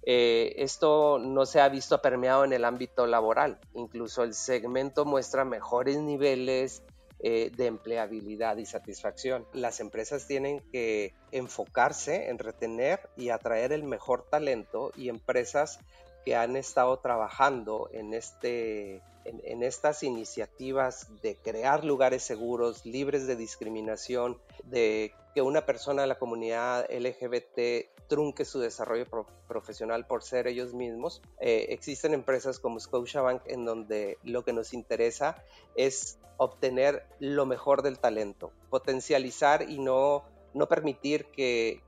eh, 0.05 0.55
esto 0.57 1.19
no 1.19 1.45
se 1.45 1.61
ha 1.61 1.69
visto 1.69 2.01
permeado 2.01 2.43
en 2.43 2.53
el 2.53 2.65
ámbito 2.65 3.05
laboral. 3.05 3.59
Incluso 3.75 4.23
el 4.23 4.33
segmento 4.33 5.05
muestra 5.05 5.45
mejores 5.45 5.97
niveles 5.99 6.81
eh, 7.25 7.51
de 7.55 7.67
empleabilidad 7.67 8.57
y 8.57 8.65
satisfacción. 8.65 9.47
Las 9.53 9.79
empresas 9.79 10.27
tienen 10.27 10.59
que 10.73 11.13
enfocarse 11.31 12.29
en 12.29 12.37
retener 12.37 12.99
y 13.15 13.29
atraer 13.29 13.71
el 13.71 13.83
mejor 13.83 14.27
talento 14.29 14.91
y 14.97 15.07
empresas 15.07 15.79
que 16.25 16.35
han 16.35 16.55
estado 16.55 16.97
trabajando 16.99 17.89
en, 17.91 18.13
este, 18.13 19.01
en, 19.25 19.63
estas 19.63 20.03
iniciativas 20.03 21.07
de 21.21 21.35
crear 21.35 21.83
lugares 21.83 22.23
seguros, 22.23 22.85
libres 22.85 23.27
de 23.27 23.35
discriminación, 23.35 24.39
de 24.63 25.13
que 25.33 25.41
una 25.41 25.65
persona 25.65 26.03
de 26.03 26.07
la 26.07 26.19
comunidad 26.19 26.87
LGBT 26.91 27.89
trunque 28.07 28.45
su 28.45 28.59
desarrollo 28.59 29.07
profesional 29.47 30.05
por 30.05 30.23
ser 30.23 30.47
ellos 30.47 30.73
mismos. 30.73 31.21
Eh, 31.39 31.67
existen 31.69 32.13
empresas 32.13 32.59
como 32.59 32.79
Scotiabank 32.79 33.41
en 33.47 33.65
donde 33.65 34.17
lo 34.23 34.43
que 34.43 34.53
nos 34.53 34.73
interesa 34.73 35.43
es 35.75 36.19
obtener 36.37 37.05
lo 37.19 37.45
mejor 37.45 37.81
del 37.81 37.99
talento, 37.99 38.51
potencializar 38.69 39.69
y 39.69 39.79
no, 39.79 40.23
no 40.53 40.67
permitir 40.67 41.25
que, 41.25 41.81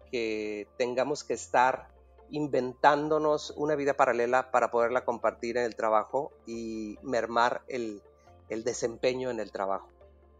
tengamos 0.78 1.26
que 1.26 1.34
estar 1.34 1.89
inventándonos 2.29 3.53
una 3.57 3.75
vida 3.75 3.95
paralela 3.95 4.51
para 4.51 4.71
poderla 4.71 5.05
compartir 5.05 5.57
en 5.57 5.63
el 5.63 5.75
trabajo 5.75 6.31
y 6.45 6.97
mermar 7.03 7.61
el, 7.67 8.01
desempeño 8.49 9.29
en 9.29 9.39
el 9.39 9.51
trabajo. 9.51 9.89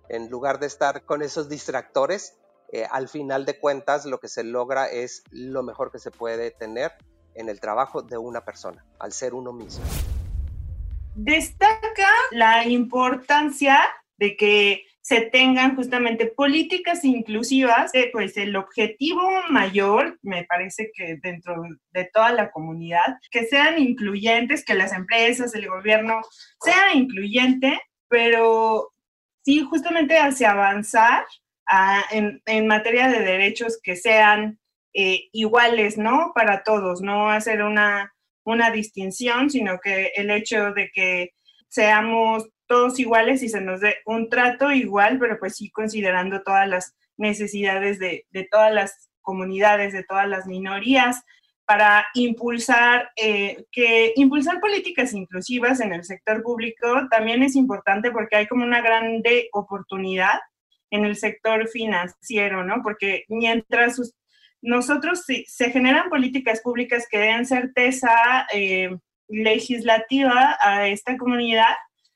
En 0.10 0.30
lugar 0.30 0.60
de 0.60 0.68
estar 0.68 1.04
con 1.06 1.22
esos 1.22 1.50
distractores, 1.50 2.38
eh, 2.72 2.86
al 2.90 3.08
final 3.08 3.46
de 3.46 3.60
cuentas 3.60 4.06
lo 4.06 4.20
que 4.20 4.28
se 4.28 4.44
logra 4.44 4.88
es 4.88 5.24
lo 5.32 5.64
mejor 5.64 5.92
que 5.92 6.00
se 6.00 6.12
puede 6.12 6.52
tener 6.52 6.92
en 7.34 7.50
el 7.50 7.60
trabajo 7.60 8.02
de 8.02 8.18
una 8.18 8.46
persona, 8.46 8.86
al 9.00 9.12
ser 9.12 9.34
uno 9.34 9.52
mismo. 9.52 9.84
Destaca 11.16 12.10
la 12.32 12.68
importancia 12.68 13.80
de 14.18 14.36
que 14.36 14.86
se 15.06 15.22
tengan 15.22 15.76
justamente 15.76 16.26
políticas 16.26 17.06
inclusivas, 17.06 17.92
pues 18.12 18.38
el 18.38 18.56
objetivo 18.56 19.22
mayor, 19.52 20.18
me 20.24 20.46
parece 20.46 20.90
que 20.96 21.20
dentro 21.22 21.62
de 21.92 22.10
toda 22.12 22.32
la 22.32 22.50
comunidad, 22.50 23.20
que 23.30 23.46
sean 23.46 23.78
incluyentes, 23.78 24.66
que 24.66 24.74
las 24.74 24.94
empresas, 24.94 25.54
el 25.54 25.70
gobierno 25.70 26.22
sea 26.60 26.96
incluyente, 26.96 27.80
pero 28.08 28.94
sí 29.44 29.60
justamente 29.60 30.18
hacia 30.18 30.54
avanzar 30.54 31.24
en, 32.10 32.66
materia 32.66 33.08
de 33.08 33.20
derechos 33.20 33.80
que 33.84 33.96
sean 33.96 34.60
eh, 34.96 35.30
iguales, 35.34 36.00
¿no? 36.00 36.32
Para 36.34 36.64
todos, 36.64 37.02
no 37.02 37.30
hacer 37.30 37.62
una, 37.62 38.12
una 38.44 38.72
distinción, 38.72 39.52
sino 39.52 39.78
que 39.84 40.14
el 40.16 40.32
hecho 40.32 40.74
de 40.74 40.90
que 40.92 41.36
seamos 41.68 42.50
todos 42.68 43.00
iguales 43.00 43.44
y 43.44 43.50
se 43.50 43.62
nos 43.62 43.82
dé 43.82 43.98
un 44.06 44.30
trato 44.30 44.72
igual, 44.72 45.20
pero 45.20 45.38
pues 45.40 45.56
sí 45.56 45.70
considerando 45.72 46.42
todas 46.44 46.68
las 46.68 46.96
necesidades 47.18 48.00
de, 48.00 48.26
todas 48.52 48.74
las 48.74 49.10
comunidades, 49.22 49.94
de 49.94 50.04
todas 50.04 50.28
las 50.28 50.46
minorías. 50.48 51.24
para 51.68 52.06
impulsar, 52.14 53.10
eh, 53.16 53.66
que 53.72 54.14
impulsar 54.18 54.60
políticas 54.60 55.14
inclusivas 55.14 55.80
en 55.80 55.94
el 55.94 56.04
sector 56.04 56.44
público 56.44 57.08
también 57.10 57.42
es 57.42 57.56
importante 57.56 58.12
porque 58.12 58.36
hay 58.36 58.48
como 58.48 58.64
una 58.64 58.82
grande 58.82 59.50
oportunidad 59.52 60.40
en 60.92 61.06
el 61.06 61.16
sector 61.16 61.68
financiero, 61.68 62.64
¿no? 62.64 62.84
Porque 62.84 63.26
mientras 63.30 64.00
nosotros 64.62 65.24
se 65.26 65.72
generan 65.72 66.10
políticas 66.10 66.62
públicas 66.62 67.08
que 67.10 67.20
den 67.20 67.46
certeza 67.46 68.48
eh, 68.54 68.96
legislativa 69.28 70.58
a 70.60 70.88
esta 70.88 71.18
comunidad, 71.18 71.74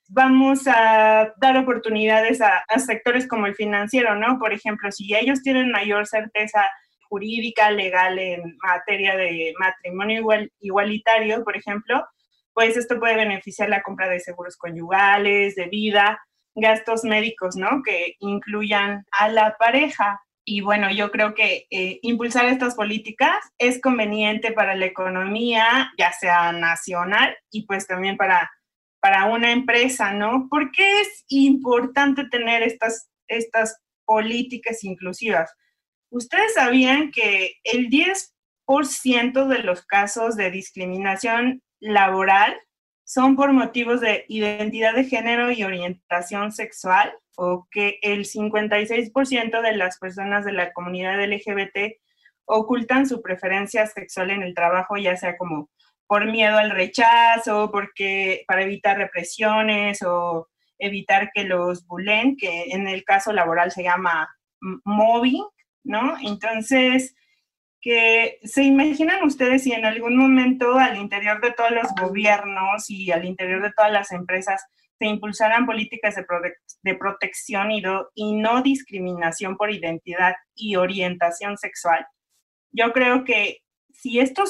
vamos 0.10 0.68
a 0.68 1.34
dar 1.38 1.58
oportunidades 1.58 2.42
a, 2.42 2.64
a, 2.68 2.80
sectores 2.80 3.28
como 3.28 3.46
el 3.46 3.56
financiero, 3.56 4.16
¿no? 4.16 4.40
Por 4.40 4.54
ejemplo, 4.54 4.92
si 4.92 5.16
ellos 5.16 5.42
tienen 5.42 5.72
mayor 5.72 6.08
certeza 6.08 6.66
jurídica, 7.10 7.72
legal 7.72 8.20
en 8.20 8.58
materia 8.62 9.16
de 9.16 9.54
matrimonio 9.60 10.20
igual, 10.20 10.52
igualitario, 10.60 11.44
por 11.44 11.56
ejemplo, 11.56 12.06
pues 12.54 12.78
esto 12.78 13.00
puede 13.00 13.16
beneficiar 13.16 13.70
la 13.70 13.82
compra 13.82 14.08
de 14.10 14.20
seguros 14.20 14.58
conyugales, 14.58 15.56
de 15.56 15.68
vida, 15.68 16.20
gastos 16.56 17.04
médicos, 17.04 17.56
¿no? 17.56 17.82
Que 17.84 18.16
incluyan 18.20 19.06
a 19.12 19.30
la 19.30 19.56
pareja. 19.58 20.22
Y 20.46 20.62
bueno, 20.62 20.92
yo 20.92 21.12
creo 21.12 21.36
que 21.36 21.68
eh, 21.70 22.00
impulsar 22.02 22.46
estas 22.46 22.76
políticas 22.76 23.38
es 23.60 23.80
conveniente 23.82 24.52
para 24.52 24.76
la 24.76 24.86
economía, 24.86 25.92
ya 25.98 26.12
sea 26.12 26.52
nacional 26.52 27.38
y 27.52 27.66
pues 27.66 27.88
también 27.88 28.18
para, 28.18 28.50
para 29.00 29.26
una 29.26 29.52
empresa, 29.52 30.14
¿no? 30.14 30.48
¿Por 30.50 30.72
qué 30.72 31.02
es 31.02 31.26
importante 31.30 32.26
tener 32.26 32.64
estas, 32.64 33.10
estas 33.28 33.82
políticas 34.06 34.84
inclusivas? 34.84 35.54
¿Ustedes 36.10 36.54
sabían 36.56 37.12
que 37.12 37.54
el 37.64 37.90
10% 37.90 39.48
de 39.48 39.60
los 39.60 39.86
casos 39.86 40.36
de 40.36 40.52
discriminación 40.52 41.62
laboral 41.80 42.60
son 43.04 43.36
por 43.36 43.54
motivos 43.54 44.02
de 44.02 44.26
identidad 44.28 44.94
de 44.94 45.06
género 45.06 45.52
y 45.52 45.64
orientación 45.64 46.52
sexual? 46.52 47.14
¿O 47.38 47.68
que 47.72 48.00
el 48.02 48.26
56% 48.26 49.62
de 49.62 49.78
las 49.78 49.98
personas 49.98 50.44
de 50.44 50.52
la 50.52 50.74
comunidad 50.74 51.24
LGBT 51.24 51.96
ocultan 52.50 53.08
su 53.08 53.22
preferencia 53.22 53.86
sexual 53.86 54.32
en 54.32 54.42
el 54.42 54.56
trabajo, 54.56 54.98
ya 54.98 55.16
sea 55.16 55.38
como 55.38 55.70
por 56.10 56.26
miedo 56.26 56.58
al 56.58 56.72
rechazo, 56.72 57.70
porque 57.72 58.44
para 58.48 58.64
evitar 58.64 58.98
represiones 58.98 60.02
o 60.02 60.50
evitar 60.80 61.30
que 61.32 61.44
los 61.44 61.86
bulen, 61.86 62.36
que 62.36 62.72
en 62.72 62.88
el 62.88 63.04
caso 63.04 63.32
laboral 63.32 63.70
se 63.70 63.84
llama 63.84 64.28
mobbing, 64.86 65.46
¿no? 65.84 66.18
Entonces, 66.20 67.14
que 67.80 68.40
se 68.42 68.64
imaginan 68.64 69.24
ustedes 69.24 69.62
si 69.62 69.72
en 69.72 69.86
algún 69.86 70.18
momento 70.18 70.80
al 70.80 70.98
interior 70.98 71.42
de 71.42 71.52
todos 71.52 71.70
los 71.70 71.94
gobiernos 72.02 72.90
y 72.90 73.12
al 73.12 73.24
interior 73.24 73.62
de 73.62 73.72
todas 73.74 73.92
las 73.92 74.12
empresas 74.12 74.66
se 74.98 75.06
impulsaran 75.06 75.68
políticas 75.68 76.16
de, 76.16 76.96
protección 76.96 77.72
y, 77.72 77.84
y 78.16 78.34
no 78.34 78.64
discriminación 78.64 79.58
por 79.58 79.70
identidad 79.70 80.34
y 80.56 80.76
orientación 80.76 81.56
sexual. 81.56 82.04
Yo 82.72 82.94
creo 82.94 83.24
que 83.24 83.60
si 84.02 84.20
esto 84.20 84.44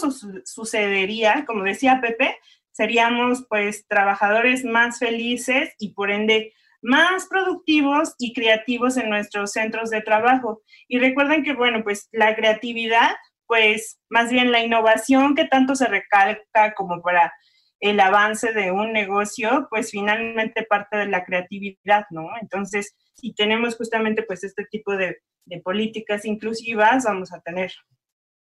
sucedería, 0.46 1.46
como 1.46 1.64
decía 1.64 2.00
Pepe, 2.02 2.38
seríamos 2.72 3.46
pues 3.50 3.88
trabajadores 3.88 4.64
más 4.64 5.00
felices 5.00 5.74
y 5.80 5.94
por 5.94 6.12
ende 6.12 6.54
más 6.82 7.26
productivos 7.28 8.16
y 8.20 8.34
creativos 8.34 8.98
en 8.98 9.10
nuestros 9.10 9.52
centros 9.52 9.90
de 9.90 10.02
trabajo. 10.02 10.62
Y 10.88 11.00
recuerden 11.00 11.44
que, 11.44 11.54
bueno, 11.54 11.84
pues 11.84 12.08
la 12.12 12.36
creatividad, 12.36 13.16
pues 13.48 14.00
más 14.10 14.32
bien 14.32 14.52
la 14.52 14.64
innovación 14.64 15.36
que 15.36 15.46
tanto 15.46 15.76
se 15.76 15.88
recalca 15.88 16.74
como 16.76 17.02
para 17.02 17.34
el 17.80 18.00
avance 18.00 18.54
de 18.54 18.72
un 18.72 18.94
negocio, 18.94 19.68
pues 19.70 19.92
finalmente 19.92 20.64
parte 20.64 20.98
de 20.98 21.08
la 21.08 21.24
creatividad, 21.24 22.06
¿no? 22.12 22.30
Entonces, 22.42 22.96
si 23.14 23.34
tenemos 23.34 23.76
justamente 23.78 24.24
pues 24.24 24.44
este 24.44 24.66
tipo 24.66 24.96
de, 24.96 25.18
políticas 25.64 26.26
inclusivas, 26.26 27.06
vamos 27.06 27.34
a 27.34 27.40
tener 27.42 27.74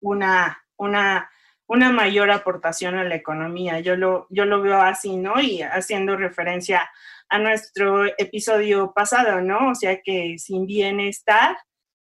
una, 0.02 0.62
una, 0.78 1.30
una 1.68 1.92
mayor 1.92 2.32
aportación 2.32 2.96
a 2.96 3.04
la 3.04 3.16
economía. 3.16 3.80
Yo 3.80 3.96
lo, 3.96 4.28
yo 4.30 4.46
lo 4.46 4.62
veo 4.62 4.82
así, 4.82 5.18
¿no? 5.18 5.40
Y 5.40 5.62
haciendo 5.62 6.16
referencia 6.16 6.90
a 7.30 7.40
nuestro 7.40 8.06
episodio 8.18 8.94
pasado, 8.96 9.42
¿no? 9.42 9.72
O 9.72 9.76
sea 9.76 10.00
que 10.02 10.38
sin 10.38 10.66
bienestar 10.66 11.58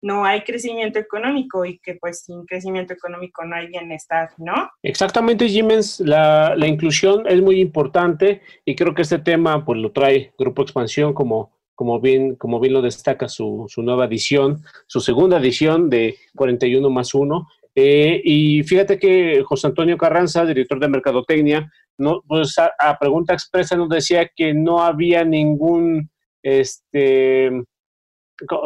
no 0.03 0.25
hay 0.25 0.43
crecimiento 0.43 0.99
económico 0.99 1.65
y 1.65 1.79
que 1.79 1.97
pues 1.97 2.23
sin 2.23 2.47
crecimiento 2.47 2.95
económico 2.95 3.45
no 3.45 3.57
hay 3.57 3.67
bienestar, 3.67 4.31
¿no? 4.39 4.71
Exactamente, 4.83 5.49
Jimens, 5.49 6.01
la, 6.01 6.55
la 6.57 6.67
inclusión 6.67 7.27
es 7.27 7.41
muy 7.43 7.61
importante 7.61 8.41
y 8.65 8.75
creo 8.75 8.95
que 8.95 9.03
este 9.03 9.19
tema 9.19 9.65
pues 9.65 9.79
lo 9.79 9.93
trae 9.93 10.33
Grupo 10.39 10.63
Expansión 10.63 11.13
como, 11.13 11.53
como, 11.75 12.01
bien, 12.01 12.37
como 12.37 12.61
bien 12.61 12.73
lo 12.73 12.83
destaca 12.83 13.29
su, 13.29 13.67
su 13.69 13.83
nueva 13.83 14.07
edición, 14.07 14.63
su 14.87 15.01
segunda 15.01 15.39
edición 15.39 15.91
de 15.91 16.17
41 16.35 16.89
más 16.89 17.15
1. 17.15 17.49
Eh, 17.83 18.21
y 18.23 18.63
fíjate 18.63 18.99
que 18.99 19.43
José 19.43 19.69
Antonio 19.69 19.97
Carranza, 19.97 20.45
director 20.45 20.79
de 20.79 20.89
Mercadotecnia, 20.89 21.73
no, 21.97 22.21
pues 22.29 22.55
a, 22.59 22.99
pregunta 22.99 23.33
expresa 23.33 23.75
nos 23.75 23.89
decía 23.89 24.31
que 24.37 24.53
no 24.53 24.83
había 24.83 25.25
ningún, 25.25 26.11
este, 26.43 27.51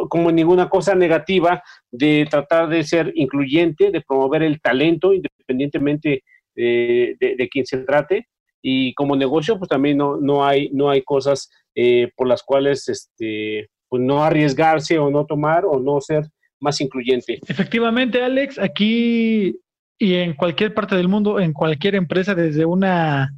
como 0.09 0.31
ninguna 0.33 0.67
cosa 0.67 0.95
negativa 0.95 1.63
de 1.89 2.27
tratar 2.29 2.67
de 2.67 2.83
ser 2.83 3.13
incluyente, 3.15 3.89
de 3.89 4.01
promover 4.01 4.43
el 4.43 4.59
talento 4.59 5.13
independientemente 5.13 6.23
de, 6.53 7.15
de, 7.17 7.49
quien 7.49 7.65
se 7.65 7.77
trate. 7.79 8.27
Y 8.61 8.93
como 8.95 9.15
negocio, 9.15 9.57
pues 9.57 9.69
también 9.69 9.97
no, 9.97 10.17
no, 10.17 10.45
hay, 10.45 10.69
no 10.73 10.89
hay 10.89 11.03
cosas 11.03 11.49
eh, 11.73 12.11
por 12.17 12.27
las 12.27 12.43
cuales 12.43 12.89
este, 12.89 13.69
pues 13.87 14.01
no 14.01 14.25
arriesgarse 14.25 14.99
o 14.99 15.09
no 15.09 15.25
tomar 15.25 15.63
o 15.63 15.79
no 15.79 16.01
ser 16.01 16.25
más 16.59 16.81
incluyente. 16.81 17.39
Efectivamente, 17.47 18.21
Alex, 18.21 18.59
aquí 18.59 19.59
y 19.97 20.13
en 20.15 20.33
cualquier 20.33 20.73
parte 20.73 20.95
del 20.95 21.07
mundo, 21.07 21.39
en 21.39 21.53
cualquier 21.53 21.95
empresa, 21.95 22.35
desde 22.35 22.65
una 22.65 23.31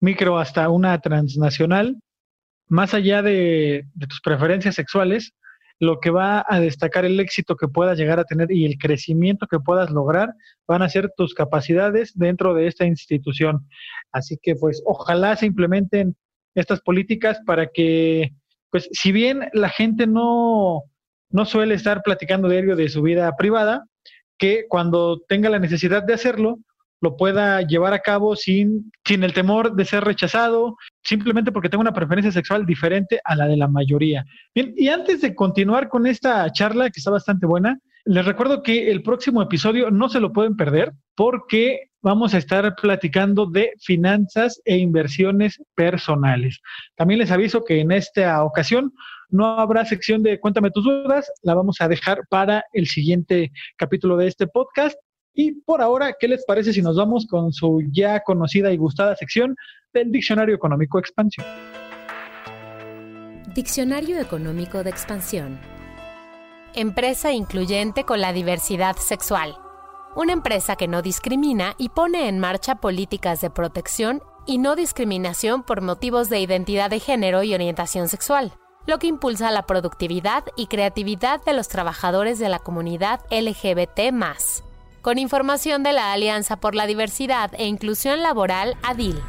micro 0.00 0.38
hasta 0.38 0.68
una 0.68 1.00
transnacional, 1.00 1.96
más 2.68 2.92
allá 2.92 3.22
de, 3.22 3.86
tus 4.08 4.20
preferencias 4.20 4.74
sexuales, 4.74 5.32
lo 5.78 6.00
que 6.00 6.10
va 6.10 6.44
a 6.48 6.60
destacar 6.60 7.04
el 7.04 7.18
éxito 7.18 7.56
que 7.56 7.68
puedas 7.68 7.98
llegar 7.98 8.20
a 8.20 8.24
tener 8.24 8.52
y 8.52 8.66
el 8.66 8.78
crecimiento 8.78 9.46
que 9.46 9.58
puedas 9.58 9.90
lograr 9.90 10.32
van 10.66 10.82
a 10.82 10.88
ser 10.88 11.10
tus 11.16 11.34
capacidades 11.34 12.12
dentro 12.14 12.54
de 12.54 12.66
esta 12.66 12.84
institución. 12.84 13.68
Así 14.12 14.38
que 14.40 14.54
pues 14.54 14.82
ojalá 14.86 15.34
se 15.36 15.46
implementen 15.46 16.16
estas 16.54 16.80
políticas 16.80 17.40
para 17.46 17.68
que, 17.68 18.32
pues 18.70 18.88
si 18.92 19.12
bien 19.12 19.48
la 19.52 19.70
gente 19.70 20.06
no, 20.06 20.84
no 21.32 21.44
suele 21.44 21.74
estar 21.74 22.02
platicando 22.02 22.48
diario 22.48 22.76
de 22.76 22.88
su 22.88 23.02
vida 23.02 23.34
privada, 23.36 23.84
que 24.38 24.66
cuando 24.68 25.20
tenga 25.28 25.50
la 25.50 25.58
necesidad 25.58 26.02
de 26.02 26.14
hacerlo, 26.14 26.58
lo 27.00 27.16
pueda 27.16 27.60
llevar 27.62 27.94
a 27.94 27.98
cabo 27.98 28.36
sin, 28.36 28.92
sin 29.04 29.24
el 29.24 29.32
temor 29.32 29.74
de 29.74 29.84
ser 29.84 30.04
rechazado, 30.04 30.76
simplemente 31.02 31.50
porque 31.50 31.68
tenga 31.68 31.80
una 31.80 31.92
preferencia 31.92 32.30
sexual 32.30 32.64
diferente 32.64 33.20
a 33.24 33.34
la 33.34 33.46
de 33.48 33.56
la 33.56 33.66
mayoría. 33.66 34.24
Bien, 34.54 34.72
y 34.76 34.88
antes 34.88 35.20
de 35.20 35.34
continuar 35.34 35.88
con 35.88 36.06
esta 36.06 36.50
charla, 36.52 36.90
que 36.90 37.00
está 37.00 37.10
bastante 37.10 37.44
buena, 37.44 37.76
les 38.04 38.24
recuerdo 38.24 38.62
que 38.62 38.90
el 38.90 39.02
próximo 39.02 39.42
episodio 39.42 39.90
no 39.90 40.08
se 40.08 40.20
lo 40.20 40.32
pueden 40.32 40.56
perder 40.56 40.92
porque 41.14 41.90
vamos 42.00 42.34
a 42.34 42.38
estar 42.38 42.74
platicando 42.74 43.46
de 43.46 43.72
finanzas 43.80 44.60
e 44.64 44.76
inversiones 44.76 45.62
personales. 45.74 46.60
También 46.96 47.20
les 47.20 47.30
aviso 47.30 47.64
que 47.64 47.80
en 47.80 47.92
esta 47.92 48.42
ocasión 48.42 48.92
no 49.28 49.58
habrá 49.58 49.84
sección 49.84 50.22
de 50.22 50.40
Cuéntame 50.40 50.70
tus 50.70 50.84
dudas, 50.84 51.30
la 51.42 51.54
vamos 51.54 51.80
a 51.80 51.88
dejar 51.88 52.22
para 52.28 52.64
el 52.72 52.86
siguiente 52.86 53.52
capítulo 53.76 54.16
de 54.16 54.26
este 54.26 54.46
podcast. 54.46 54.96
Y 55.34 55.52
por 55.62 55.80
ahora, 55.80 56.14
¿qué 56.18 56.28
les 56.28 56.44
parece 56.44 56.72
si 56.72 56.82
nos 56.82 56.96
vamos 56.96 57.26
con 57.26 57.52
su 57.52 57.82
ya 57.90 58.20
conocida 58.20 58.72
y 58.72 58.76
gustada 58.76 59.16
sección 59.16 59.56
del 59.94 60.10
Diccionario 60.10 60.54
Económico 60.54 60.98
Expansión? 60.98 61.46
Diccionario 63.54 64.18
Económico 64.20 64.82
de 64.82 64.90
Expansión. 64.90 65.71
Empresa 66.74 67.32
incluyente 67.32 68.04
con 68.04 68.20
la 68.20 68.32
diversidad 68.32 68.96
sexual. 68.96 69.58
Una 70.14 70.32
empresa 70.32 70.76
que 70.76 70.88
no 70.88 71.02
discrimina 71.02 71.74
y 71.78 71.90
pone 71.90 72.28
en 72.28 72.38
marcha 72.38 72.76
políticas 72.76 73.40
de 73.40 73.50
protección 73.50 74.22
y 74.46 74.58
no 74.58 74.74
discriminación 74.76 75.62
por 75.62 75.82
motivos 75.82 76.28
de 76.28 76.40
identidad 76.40 76.90
de 76.90 77.00
género 77.00 77.42
y 77.42 77.54
orientación 77.54 78.08
sexual 78.08 78.52
lo 78.86 78.98
que 78.98 79.06
impulsa 79.06 79.50
la 79.50 79.62
productividad 79.62 80.44
y 80.56 80.66
creatividad 80.66 81.42
de 81.44 81.52
los 81.52 81.68
trabajadores 81.68 82.38
de 82.38 82.48
la 82.48 82.58
comunidad 82.58 83.20
LGBT. 83.30 84.12
Con 85.02 85.18
información 85.18 85.82
de 85.82 85.92
la 85.92 86.12
Alianza 86.12 86.56
por 86.56 86.74
la 86.74 86.86
Diversidad 86.86 87.52
e 87.54 87.66
Inclusión 87.66 88.22
Laboral, 88.22 88.76
ADIL. 88.82 89.20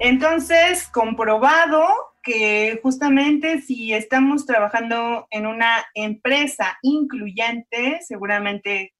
Entonces, 0.00 0.88
comprobado 0.88 1.84
que 2.24 2.80
justamente 2.82 3.60
si 3.60 3.92
estamos 3.92 4.46
trabajando 4.46 5.26
en 5.30 5.46
una 5.46 5.84
empresa 5.94 6.78
incluyente, 6.82 8.00
seguramente 8.00 8.94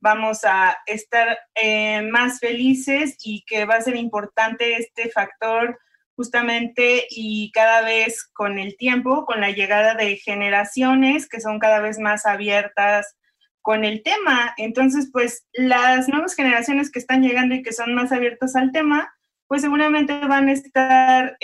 vamos 0.00 0.44
a 0.44 0.76
estar 0.86 1.38
eh, 1.54 2.02
más 2.02 2.38
felices 2.38 3.16
y 3.24 3.44
que 3.46 3.64
va 3.64 3.76
a 3.76 3.80
ser 3.80 3.96
importante 3.96 4.76
este 4.76 5.10
factor 5.10 5.78
justamente 6.14 7.06
y 7.10 7.50
cada 7.52 7.82
vez 7.82 8.28
con 8.32 8.58
el 8.58 8.76
tiempo, 8.76 9.24
con 9.26 9.40
la 9.40 9.50
llegada 9.50 9.94
de 9.94 10.16
generaciones 10.16 11.28
que 11.28 11.40
son 11.40 11.58
cada 11.58 11.80
vez 11.80 11.98
más 11.98 12.24
abiertas 12.24 13.16
con 13.62 13.84
el 13.84 14.02
tema. 14.02 14.54
Entonces, 14.58 15.10
pues 15.12 15.46
las 15.52 16.08
nuevas 16.08 16.34
generaciones 16.34 16.90
que 16.90 17.00
están 17.00 17.22
llegando 17.22 17.54
y 17.54 17.62
que 17.62 17.72
son 17.72 17.94
más 17.94 18.12
abiertas 18.12 18.54
al 18.54 18.70
tema, 18.70 19.12
pues 19.48 19.62
seguramente 19.62 20.12
van 20.26 20.48
a 20.48 20.52
estar 20.52 21.36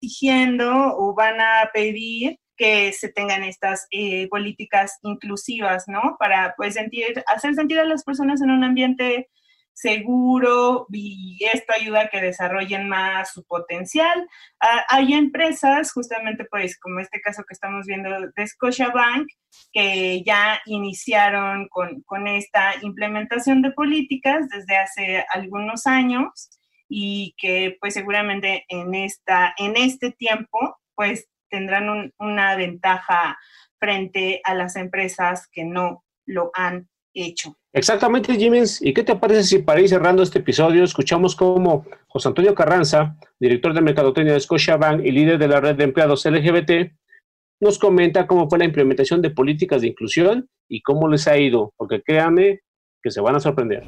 exigiendo 0.00 0.96
o 0.96 1.14
van 1.14 1.40
a 1.40 1.70
pedir 1.72 2.38
que 2.56 2.92
se 2.92 3.08
tengan 3.08 3.42
estas 3.42 3.86
eh, 3.90 4.28
políticas 4.28 4.98
inclusivas, 5.02 5.84
¿no? 5.88 6.16
Para 6.18 6.54
pues 6.56 6.74
sentir, 6.74 7.22
hacer 7.26 7.54
sentir 7.54 7.78
a 7.78 7.84
las 7.84 8.04
personas 8.04 8.42
en 8.42 8.50
un 8.50 8.64
ambiente 8.64 9.28
seguro 9.72 10.86
y 10.92 11.38
esto 11.52 11.72
ayuda 11.72 12.02
a 12.02 12.08
que 12.08 12.20
desarrollen 12.20 12.88
más 12.88 13.32
su 13.32 13.44
potencial. 13.44 14.28
Ah, 14.60 14.84
hay 14.90 15.14
empresas, 15.14 15.92
justamente 15.92 16.44
pues 16.50 16.78
como 16.78 17.00
este 17.00 17.20
caso 17.22 17.44
que 17.48 17.54
estamos 17.54 17.86
viendo 17.86 18.10
de 18.36 18.46
Scotiabank, 18.46 19.26
que 19.72 20.22
ya 20.24 20.60
iniciaron 20.66 21.66
con, 21.68 22.02
con 22.02 22.26
esta 22.26 22.74
implementación 22.82 23.62
de 23.62 23.72
políticas 23.72 24.48
desde 24.50 24.76
hace 24.76 25.24
algunos 25.32 25.86
años 25.86 26.50
y 26.92 27.34
que 27.38 27.76
pues 27.80 27.94
seguramente 27.94 28.66
en, 28.68 28.94
esta, 28.94 29.54
en 29.56 29.76
este 29.76 30.10
tiempo 30.10 30.76
pues 30.94 31.28
tendrán 31.48 32.12
una 32.18 32.56
ventaja 32.56 33.38
frente 33.78 34.40
a 34.44 34.54
las 34.54 34.76
empresas 34.76 35.48
que 35.50 35.64
no 35.64 36.04
lo 36.26 36.50
han 36.52 36.88
hecho. 37.14 37.56
Exactamente, 37.72 38.34
Jiménez. 38.34 38.82
¿Y 38.82 38.92
qué 38.92 39.04
te 39.04 39.14
parece 39.14 39.44
si 39.44 39.58
para 39.60 39.80
ir 39.80 39.88
cerrando 39.88 40.22
este 40.22 40.40
episodio 40.40 40.82
escuchamos 40.82 41.36
cómo 41.36 41.86
José 42.08 42.28
Antonio 42.28 42.54
Carranza, 42.54 43.16
director 43.38 43.72
de 43.72 43.80
Mercadotecnia 43.80 44.34
de 44.34 44.40
Scotiabank 44.40 45.04
y 45.04 45.12
líder 45.12 45.38
de 45.38 45.48
la 45.48 45.60
red 45.60 45.76
de 45.76 45.84
empleados 45.84 46.26
LGBT, 46.26 46.92
nos 47.60 47.78
comenta 47.78 48.26
cómo 48.26 48.48
fue 48.48 48.58
la 48.58 48.64
implementación 48.64 49.22
de 49.22 49.30
políticas 49.30 49.82
de 49.82 49.88
inclusión 49.88 50.48
y 50.68 50.82
cómo 50.82 51.08
les 51.08 51.28
ha 51.28 51.38
ido? 51.38 51.72
Porque 51.76 52.02
créanme 52.02 52.60
que 53.02 53.10
se 53.10 53.20
van 53.20 53.36
a 53.36 53.40
sorprender. 53.40 53.84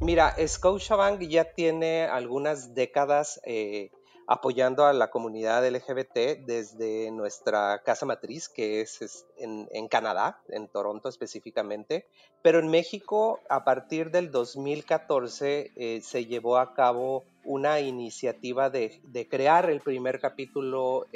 Mira, 0.00 0.34
Scotiabank 0.46 1.22
ya 1.22 1.52
tiene 1.54 2.04
algunas 2.04 2.74
décadas 2.74 3.40
eh, 3.44 3.90
apoyando 4.26 4.84
a 4.84 4.92
la 4.92 5.10
comunidad 5.10 5.66
LGBT 5.66 6.44
desde 6.44 7.10
nuestra 7.12 7.82
casa 7.82 8.04
matriz, 8.04 8.50
que 8.50 8.82
es 8.82 9.24
en, 9.38 9.88
Canadá, 9.88 10.42
en 10.48 10.68
Toronto 10.68 11.08
específicamente. 11.08 12.06
Pero 12.42 12.58
en 12.58 12.68
México, 12.68 13.40
a 13.48 13.64
partir 13.64 14.10
del 14.10 14.30
2014, 14.30 15.72
eh, 15.74 16.00
se 16.02 16.26
llevó 16.26 16.58
a 16.58 16.74
cabo 16.74 17.24
una 17.44 17.80
iniciativa 17.80 18.68
de, 18.68 19.00
crear 19.30 19.70
el 19.70 19.80
primer 19.80 20.20
capítulo 20.20 21.06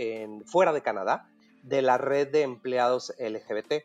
fuera 0.46 0.72
de 0.72 0.80
Canadá 0.80 1.28
de 1.62 1.82
la 1.82 1.98
red 1.98 2.28
de 2.28 2.42
empleados 2.42 3.12
LGBT. 3.18 3.84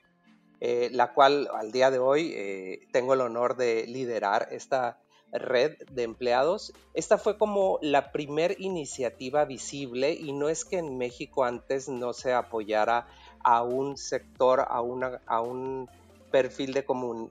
Eh, 0.62 0.90
la 0.92 1.14
cual 1.14 1.50
al 1.54 1.72
día 1.72 1.92
de 1.92 2.00
hoy 2.00 2.34
eh, 2.34 2.88
tengo 2.92 3.14
el 3.14 3.22
honor 3.22 3.58
de 3.58 3.86
liderar 3.88 4.48
esta 4.52 5.00
red 5.32 5.78
de 5.92 6.04
empleados. 6.04 6.74
Esta 6.94 7.18
fue 7.18 7.38
como 7.38 7.80
la 7.82 8.12
primer 8.12 8.60
iniciativa 8.60 9.46
visible 9.46 10.14
y 10.14 10.32
no 10.32 10.50
es 10.50 10.66
que 10.66 10.78
en 10.78 10.98
México 10.98 11.44
antes 11.44 11.90
no 11.90 12.14
se 12.14 12.34
apoyara 12.34 13.08
a 13.44 13.64
un 13.64 13.98
sector, 13.98 14.66
a, 14.68 14.82
un 14.82 15.90
perfil 16.32 16.74
de, 16.74 16.86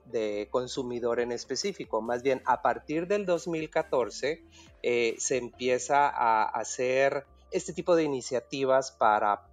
de 0.05 0.47
consumidor 0.49 1.19
en 1.19 1.31
específico. 1.31 2.01
Más 2.01 2.23
bien, 2.23 2.41
a 2.45 2.61
partir 2.61 3.07
del 3.07 3.25
2014 3.25 4.43
eh, 4.83 5.15
se 5.17 5.37
empieza 5.37 6.07
a 6.07 6.43
hacer 6.43 7.25
este 7.51 7.73
tipo 7.73 7.95
de 7.95 8.03
iniciativas 8.03 8.91
para 8.91 9.47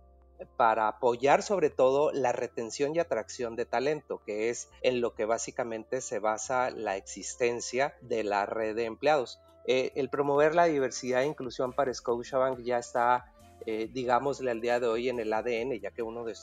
para 0.56 0.88
apoyar 0.88 1.42
sobre 1.42 1.70
todo 1.70 2.12
la 2.12 2.32
retención 2.32 2.94
y 2.94 2.98
atracción 2.98 3.56
de 3.56 3.66
talento, 3.66 4.22
que 4.24 4.50
es 4.50 4.70
en 4.82 5.00
lo 5.00 5.14
que 5.14 5.24
básicamente 5.24 6.00
se 6.00 6.18
basa 6.18 6.70
la 6.70 6.96
existencia 6.96 7.94
de 8.00 8.24
la 8.24 8.46
red 8.46 8.74
de 8.76 8.84
empleados. 8.84 9.40
Eh, 9.66 9.92
el 9.94 10.08
promover 10.08 10.54
la 10.54 10.64
diversidad 10.64 11.22
e 11.22 11.26
inclusión 11.26 11.72
para 11.72 11.94
Scotiabank 11.94 12.60
ya 12.60 12.78
está, 12.78 13.32
eh, 13.66 13.88
digámosle 13.92 14.50
al 14.50 14.60
día 14.60 14.80
de 14.80 14.88
hoy 14.88 15.08
en 15.08 15.20
el 15.20 15.32
ADN, 15.32 15.78
ya 15.80 15.92
que 15.92 16.02
uno 16.02 16.24
de, 16.24 16.34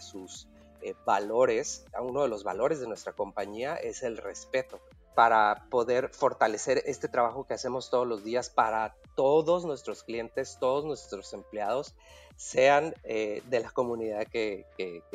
sus 0.00 0.48
eh, 0.82 0.94
valores, 1.04 1.86
uno 2.00 2.22
de 2.22 2.28
los 2.28 2.42
valores 2.42 2.80
de 2.80 2.88
nuestra 2.88 3.12
compañía 3.12 3.76
es 3.76 4.02
el 4.02 4.16
respeto 4.16 4.80
para 5.14 5.66
poder 5.70 6.10
fortalecer 6.10 6.82
este 6.84 7.08
trabajo 7.08 7.46
que 7.46 7.54
hacemos 7.54 7.88
todos 7.88 8.06
los 8.06 8.22
días 8.22 8.50
para 8.50 8.96
todos 9.14 9.64
nuestros 9.64 10.04
clientes, 10.04 10.58
todos 10.60 10.84
nuestros 10.84 11.32
empleados, 11.32 11.94
sean 12.36 12.94
eh, 13.02 13.42
de 13.46 13.60
la 13.60 13.70
comunidad 13.70 14.26
que, 14.26 14.66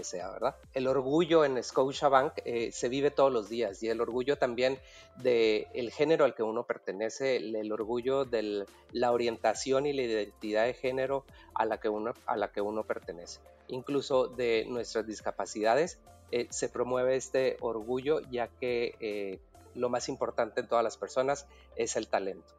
sea, 0.02 0.30
¿verdad? 0.32 0.56
El 0.74 0.88
orgullo 0.88 1.46
en 1.46 1.62
Scotiabank 1.64 2.34
eh, 2.46 2.72
se 2.72 2.90
vive 2.90 3.12
todos 3.12 3.32
los 3.32 3.48
días 3.48 3.82
y 3.84 3.90
el 3.90 4.02
orgullo 4.02 4.38
también 4.38 4.80
del 5.18 5.68
el 5.74 5.92
género 5.92 6.26
al 6.26 6.34
que 6.34 6.42
uno 6.42 6.64
pertenece, 6.64 7.38
el, 7.38 7.72
orgullo 7.72 8.26
de 8.26 8.66
la 8.92 9.12
orientación 9.12 9.86
y 9.86 9.94
la 9.94 10.02
identidad 10.02 10.66
de 10.66 10.74
género 10.74 11.24
a 11.54 11.66
la 11.66 11.80
que 11.80 11.90
uno, 11.90 12.14
a 12.26 12.36
la 12.36 12.52
que 12.52 12.62
uno 12.62 12.84
pertenece. 12.84 13.40
Incluso 13.68 14.28
de 14.28 14.66
nuestras 14.68 15.06
discapacidades 15.06 16.00
eh, 16.32 16.48
se 16.50 16.70
promueve 16.70 17.16
este 17.16 17.58
orgullo 17.62 18.22
ya 18.32 18.48
que 18.48 19.40
lo 19.76 19.90
más 19.90 20.10
importante 20.10 20.62
en 20.62 20.68
todas 20.68 20.84
las 20.84 20.98
personas 20.98 21.46
es 21.76 21.96
el 21.96 22.08
talento. 22.08 22.56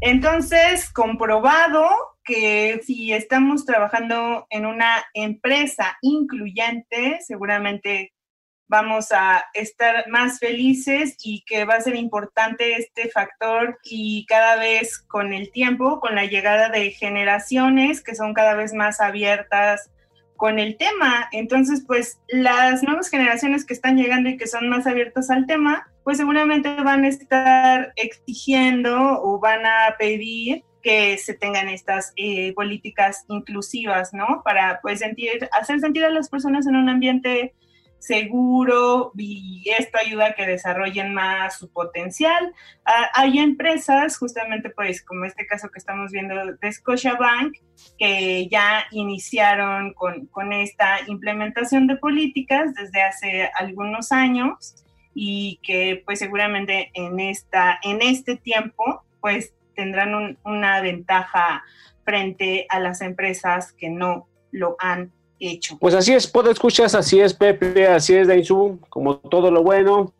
Entonces, 0.00 0.90
comprobado 0.90 2.13
que 2.24 2.80
si 2.84 3.12
estamos 3.12 3.64
trabajando 3.64 4.46
en 4.50 4.66
una 4.66 5.04
empresa 5.12 5.96
incluyente, 6.02 7.18
seguramente 7.20 8.12
vamos 8.66 9.12
a 9.12 9.44
estar 9.52 10.08
más 10.08 10.38
felices 10.38 11.16
y 11.22 11.44
que 11.44 11.64
va 11.64 11.74
a 11.74 11.80
ser 11.80 11.96
importante 11.96 12.74
este 12.74 13.08
factor 13.10 13.78
y 13.84 14.24
cada 14.26 14.56
vez 14.56 14.98
con 14.98 15.32
el 15.32 15.50
tiempo, 15.52 16.00
con 16.00 16.14
la 16.14 16.24
llegada 16.24 16.70
de 16.70 16.90
generaciones 16.90 18.02
que 18.02 18.14
son 18.14 18.32
cada 18.34 18.54
vez 18.54 18.72
más 18.72 19.00
abiertas 19.00 19.90
con 20.36 20.58
el 20.58 20.76
tema. 20.76 21.28
Entonces, 21.32 21.84
pues 21.86 22.20
las 22.28 22.82
nuevas 22.82 23.08
generaciones 23.08 23.64
que 23.64 23.74
están 23.74 23.96
llegando 23.96 24.30
y 24.30 24.36
que 24.36 24.46
son 24.46 24.68
más 24.68 24.86
abiertas 24.86 25.30
al 25.30 25.46
tema, 25.46 25.86
pues 26.02 26.16
seguramente 26.18 26.74
van 26.82 27.04
a 27.04 27.08
estar 27.08 27.92
exigiendo 27.96 29.22
o 29.22 29.38
van 29.38 29.64
a 29.66 29.94
pedir 29.98 30.64
que 30.84 31.16
se 31.16 31.32
tengan 31.32 31.68
estas 31.70 32.12
eh, 32.16 32.52
políticas 32.52 33.24
inclusivas, 33.28 34.12
¿no? 34.12 34.42
Para 34.44 34.80
pues 34.82 35.02
hacer 35.02 35.80
sentir 35.80 36.04
a 36.04 36.10
las 36.10 36.28
personas 36.28 36.66
en 36.66 36.76
un 36.76 36.90
ambiente 36.90 37.54
seguro 37.98 39.12
y 39.16 39.64
esto 39.78 39.96
ayuda 39.96 40.26
a 40.26 40.34
que 40.34 40.46
desarrollen 40.46 41.14
más 41.14 41.58
su 41.58 41.70
potencial. 41.70 42.52
Ah, 42.84 43.08
hay 43.14 43.38
empresas, 43.38 44.18
justamente 44.18 44.68
pues 44.68 45.02
como 45.02 45.24
este 45.24 45.46
caso 45.46 45.70
que 45.70 45.78
estamos 45.78 46.12
viendo 46.12 46.34
de 46.60 46.72
Scotiabank, 46.72 47.56
que 47.98 48.46
ya 48.48 48.84
iniciaron 48.90 49.94
con, 49.94 50.26
con 50.26 50.52
esta 50.52 50.98
implementación 51.06 51.86
de 51.86 51.96
políticas 51.96 52.74
desde 52.74 53.00
hace 53.00 53.50
algunos 53.58 54.12
años 54.12 54.84
y 55.14 55.60
que 55.62 56.02
pues 56.04 56.18
seguramente 56.18 56.90
en, 56.92 57.20
esta, 57.20 57.78
en 57.82 58.02
este 58.02 58.36
tiempo 58.36 59.02
pues 59.22 59.54
tendrán 59.74 60.38
una 60.44 60.80
ventaja 60.80 61.64
frente 62.04 62.66
a 62.68 62.80
las 62.80 63.00
empresas 63.00 63.72
que 63.72 63.88
no 63.88 64.26
lo 64.52 64.76
han 64.78 65.10
hecho. 65.40 65.76
Pues 65.78 65.94
así 65.94 66.12
es, 66.12 66.26
puedo 66.26 66.50
escuchas, 66.50 66.94
así 66.94 67.20
es 67.20 67.34
Pepe, 67.34 67.86
así 67.86 68.14
es 68.14 68.28
Daisu, 68.28 68.78
como 68.88 69.16
todo 69.16 69.50
lo 69.50 69.62
bueno 69.62 70.12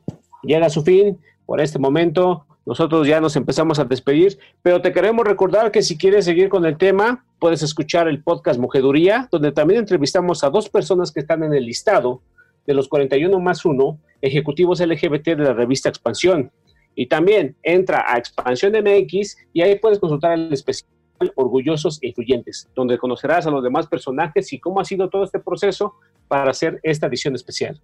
llega 0.43 0.67
a 0.67 0.71
su 0.71 0.83
fin 0.83 1.19
por 1.47 1.61
este 1.61 1.79
momento. 1.79 2.47
Nosotros 2.67 3.07
ya 3.07 3.21
nos 3.21 3.37
empezamos 3.37 3.79
a 3.79 3.85
despedir, 3.85 4.39
pero 4.63 4.81
te 4.81 4.93
queremos 4.93 5.27
recordar 5.27 5.71
que 5.71 5.83
si 5.83 5.99
quieres 5.99 6.25
seguir 6.25 6.49
con 6.49 6.65
el 6.65 6.79
tema, 6.79 7.25
puedes 7.39 7.63
escuchar 7.63 8.09
el 8.09 8.23
podcast 8.23 8.59
Mujeduría, 8.59 9.29
donde 9.31 9.53
también 9.53 9.81
entrevistamos 9.81 10.43
a 10.45 10.51
dos 10.51 10.71
personas 10.71 11.13
que 11.13 11.21
están 11.21 11.43
en 11.43 11.53
el 11.53 11.67
listado 11.67 12.23
de 12.67 12.73
los 12.73 12.89
41 12.89 13.39
más 13.39 13.67
1 13.67 13.99
ejecutivos 14.23 14.81
LGBT 14.81 15.29
de 15.29 15.45
la 15.45 15.53
revista 15.53 15.91
Expansión. 15.91 16.51
Y 16.95 17.07
también 17.07 17.57
entra 17.63 18.05
a 18.07 18.19
Expansión 18.19 18.73
MX 18.73 19.37
y 19.53 19.63
ahí 19.63 19.79
puedes 19.79 19.99
consultar 19.99 20.33
el 20.33 20.53
especial 20.53 20.89
Orgullosos 21.37 21.99
e 22.03 22.09
Influyentes, 22.09 22.69
donde 22.75 22.99
conocerás 22.99 23.47
a 23.47 23.51
los 23.51 23.63
demás 23.63 23.87
personajes 23.87 24.53
y 24.53 24.59
cómo 24.59 24.81
ha 24.81 24.85
sido 24.85 25.09
todo 25.09 25.25
este 25.25 25.39
proceso 25.39 25.95
para 26.29 26.51
hacer 26.51 26.81
esta 26.83 27.07
edición 27.07 27.35
especial. 27.35 27.81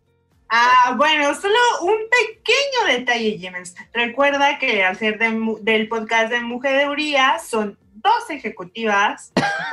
Ah, 0.49 0.95
bueno, 0.97 1.33
solo 1.35 1.55
un 1.83 1.97
pequeño 2.11 2.99
detalle, 2.99 3.39
Jimens. 3.39 3.77
Recuerda 3.93 4.59
que 4.59 4.83
al 4.83 4.97
ser 4.97 5.19
del 5.19 5.89
podcast 5.89 6.33
de 6.33 6.41
Mujer 6.41 6.77
de 6.77 6.89
Uría 6.89 7.39
son 7.39 7.79
dos 8.03 8.31
ejecutivas 8.31 9.33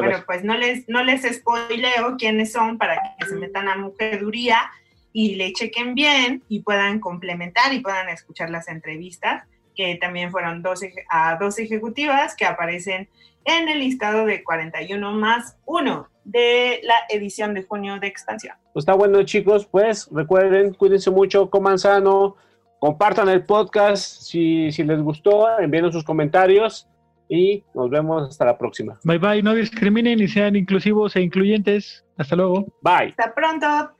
bueno, 0.00 0.24
pues 0.26 0.42
no 0.44 0.56
les, 0.56 0.88
no 0.88 1.04
les 1.04 1.22
spoileo 1.22 2.16
quiénes 2.18 2.52
son 2.52 2.78
para 2.78 3.00
que 3.18 3.26
se 3.26 3.36
metan 3.36 3.68
a 3.68 3.76
Mujeduría 3.76 4.58
y 5.12 5.36
le 5.36 5.52
chequen 5.52 5.94
bien 5.94 6.42
y 6.48 6.60
puedan 6.60 7.00
complementar 7.00 7.72
y 7.72 7.80
puedan 7.80 8.08
escuchar 8.08 8.50
las 8.50 8.68
entrevistas, 8.68 9.44
que 9.74 9.96
también 9.96 10.30
fueron 10.30 10.62
dos, 10.62 10.80
a 11.08 11.36
dos 11.36 11.58
ejecutivas 11.58 12.34
que 12.36 12.44
aparecen 12.44 13.08
en 13.44 13.68
el 13.68 13.80
listado 13.80 14.26
de 14.26 14.44
41 14.44 15.12
más 15.12 15.56
1 15.66 16.08
de 16.24 16.80
la 16.84 16.94
edición 17.08 17.54
de 17.54 17.62
junio 17.62 17.98
de 17.98 18.06
Expansión. 18.06 18.54
Pues 18.72 18.82
está 18.82 18.94
bueno, 18.94 19.22
chicos. 19.22 19.66
Pues 19.66 20.08
recuerden, 20.12 20.74
cuídense 20.74 21.10
mucho, 21.10 21.48
coman 21.50 21.78
sano, 21.78 22.36
compartan 22.78 23.28
el 23.28 23.44
podcast 23.44 24.22
si, 24.22 24.70
si 24.72 24.84
les 24.84 25.00
gustó, 25.00 25.58
envíen 25.58 25.90
sus 25.92 26.04
comentarios 26.04 26.88
y 27.28 27.64
nos 27.74 27.88
vemos 27.90 28.28
hasta 28.28 28.44
la 28.44 28.58
próxima. 28.58 28.98
Bye 29.04 29.18
bye, 29.18 29.42
no 29.42 29.54
discriminen 29.54 30.20
y 30.20 30.28
sean 30.28 30.56
inclusivos 30.56 31.16
e 31.16 31.22
incluyentes. 31.22 32.04
Hasta 32.16 32.36
luego. 32.36 32.66
Bye. 32.82 33.14
Hasta 33.16 33.34
pronto. 33.34 33.99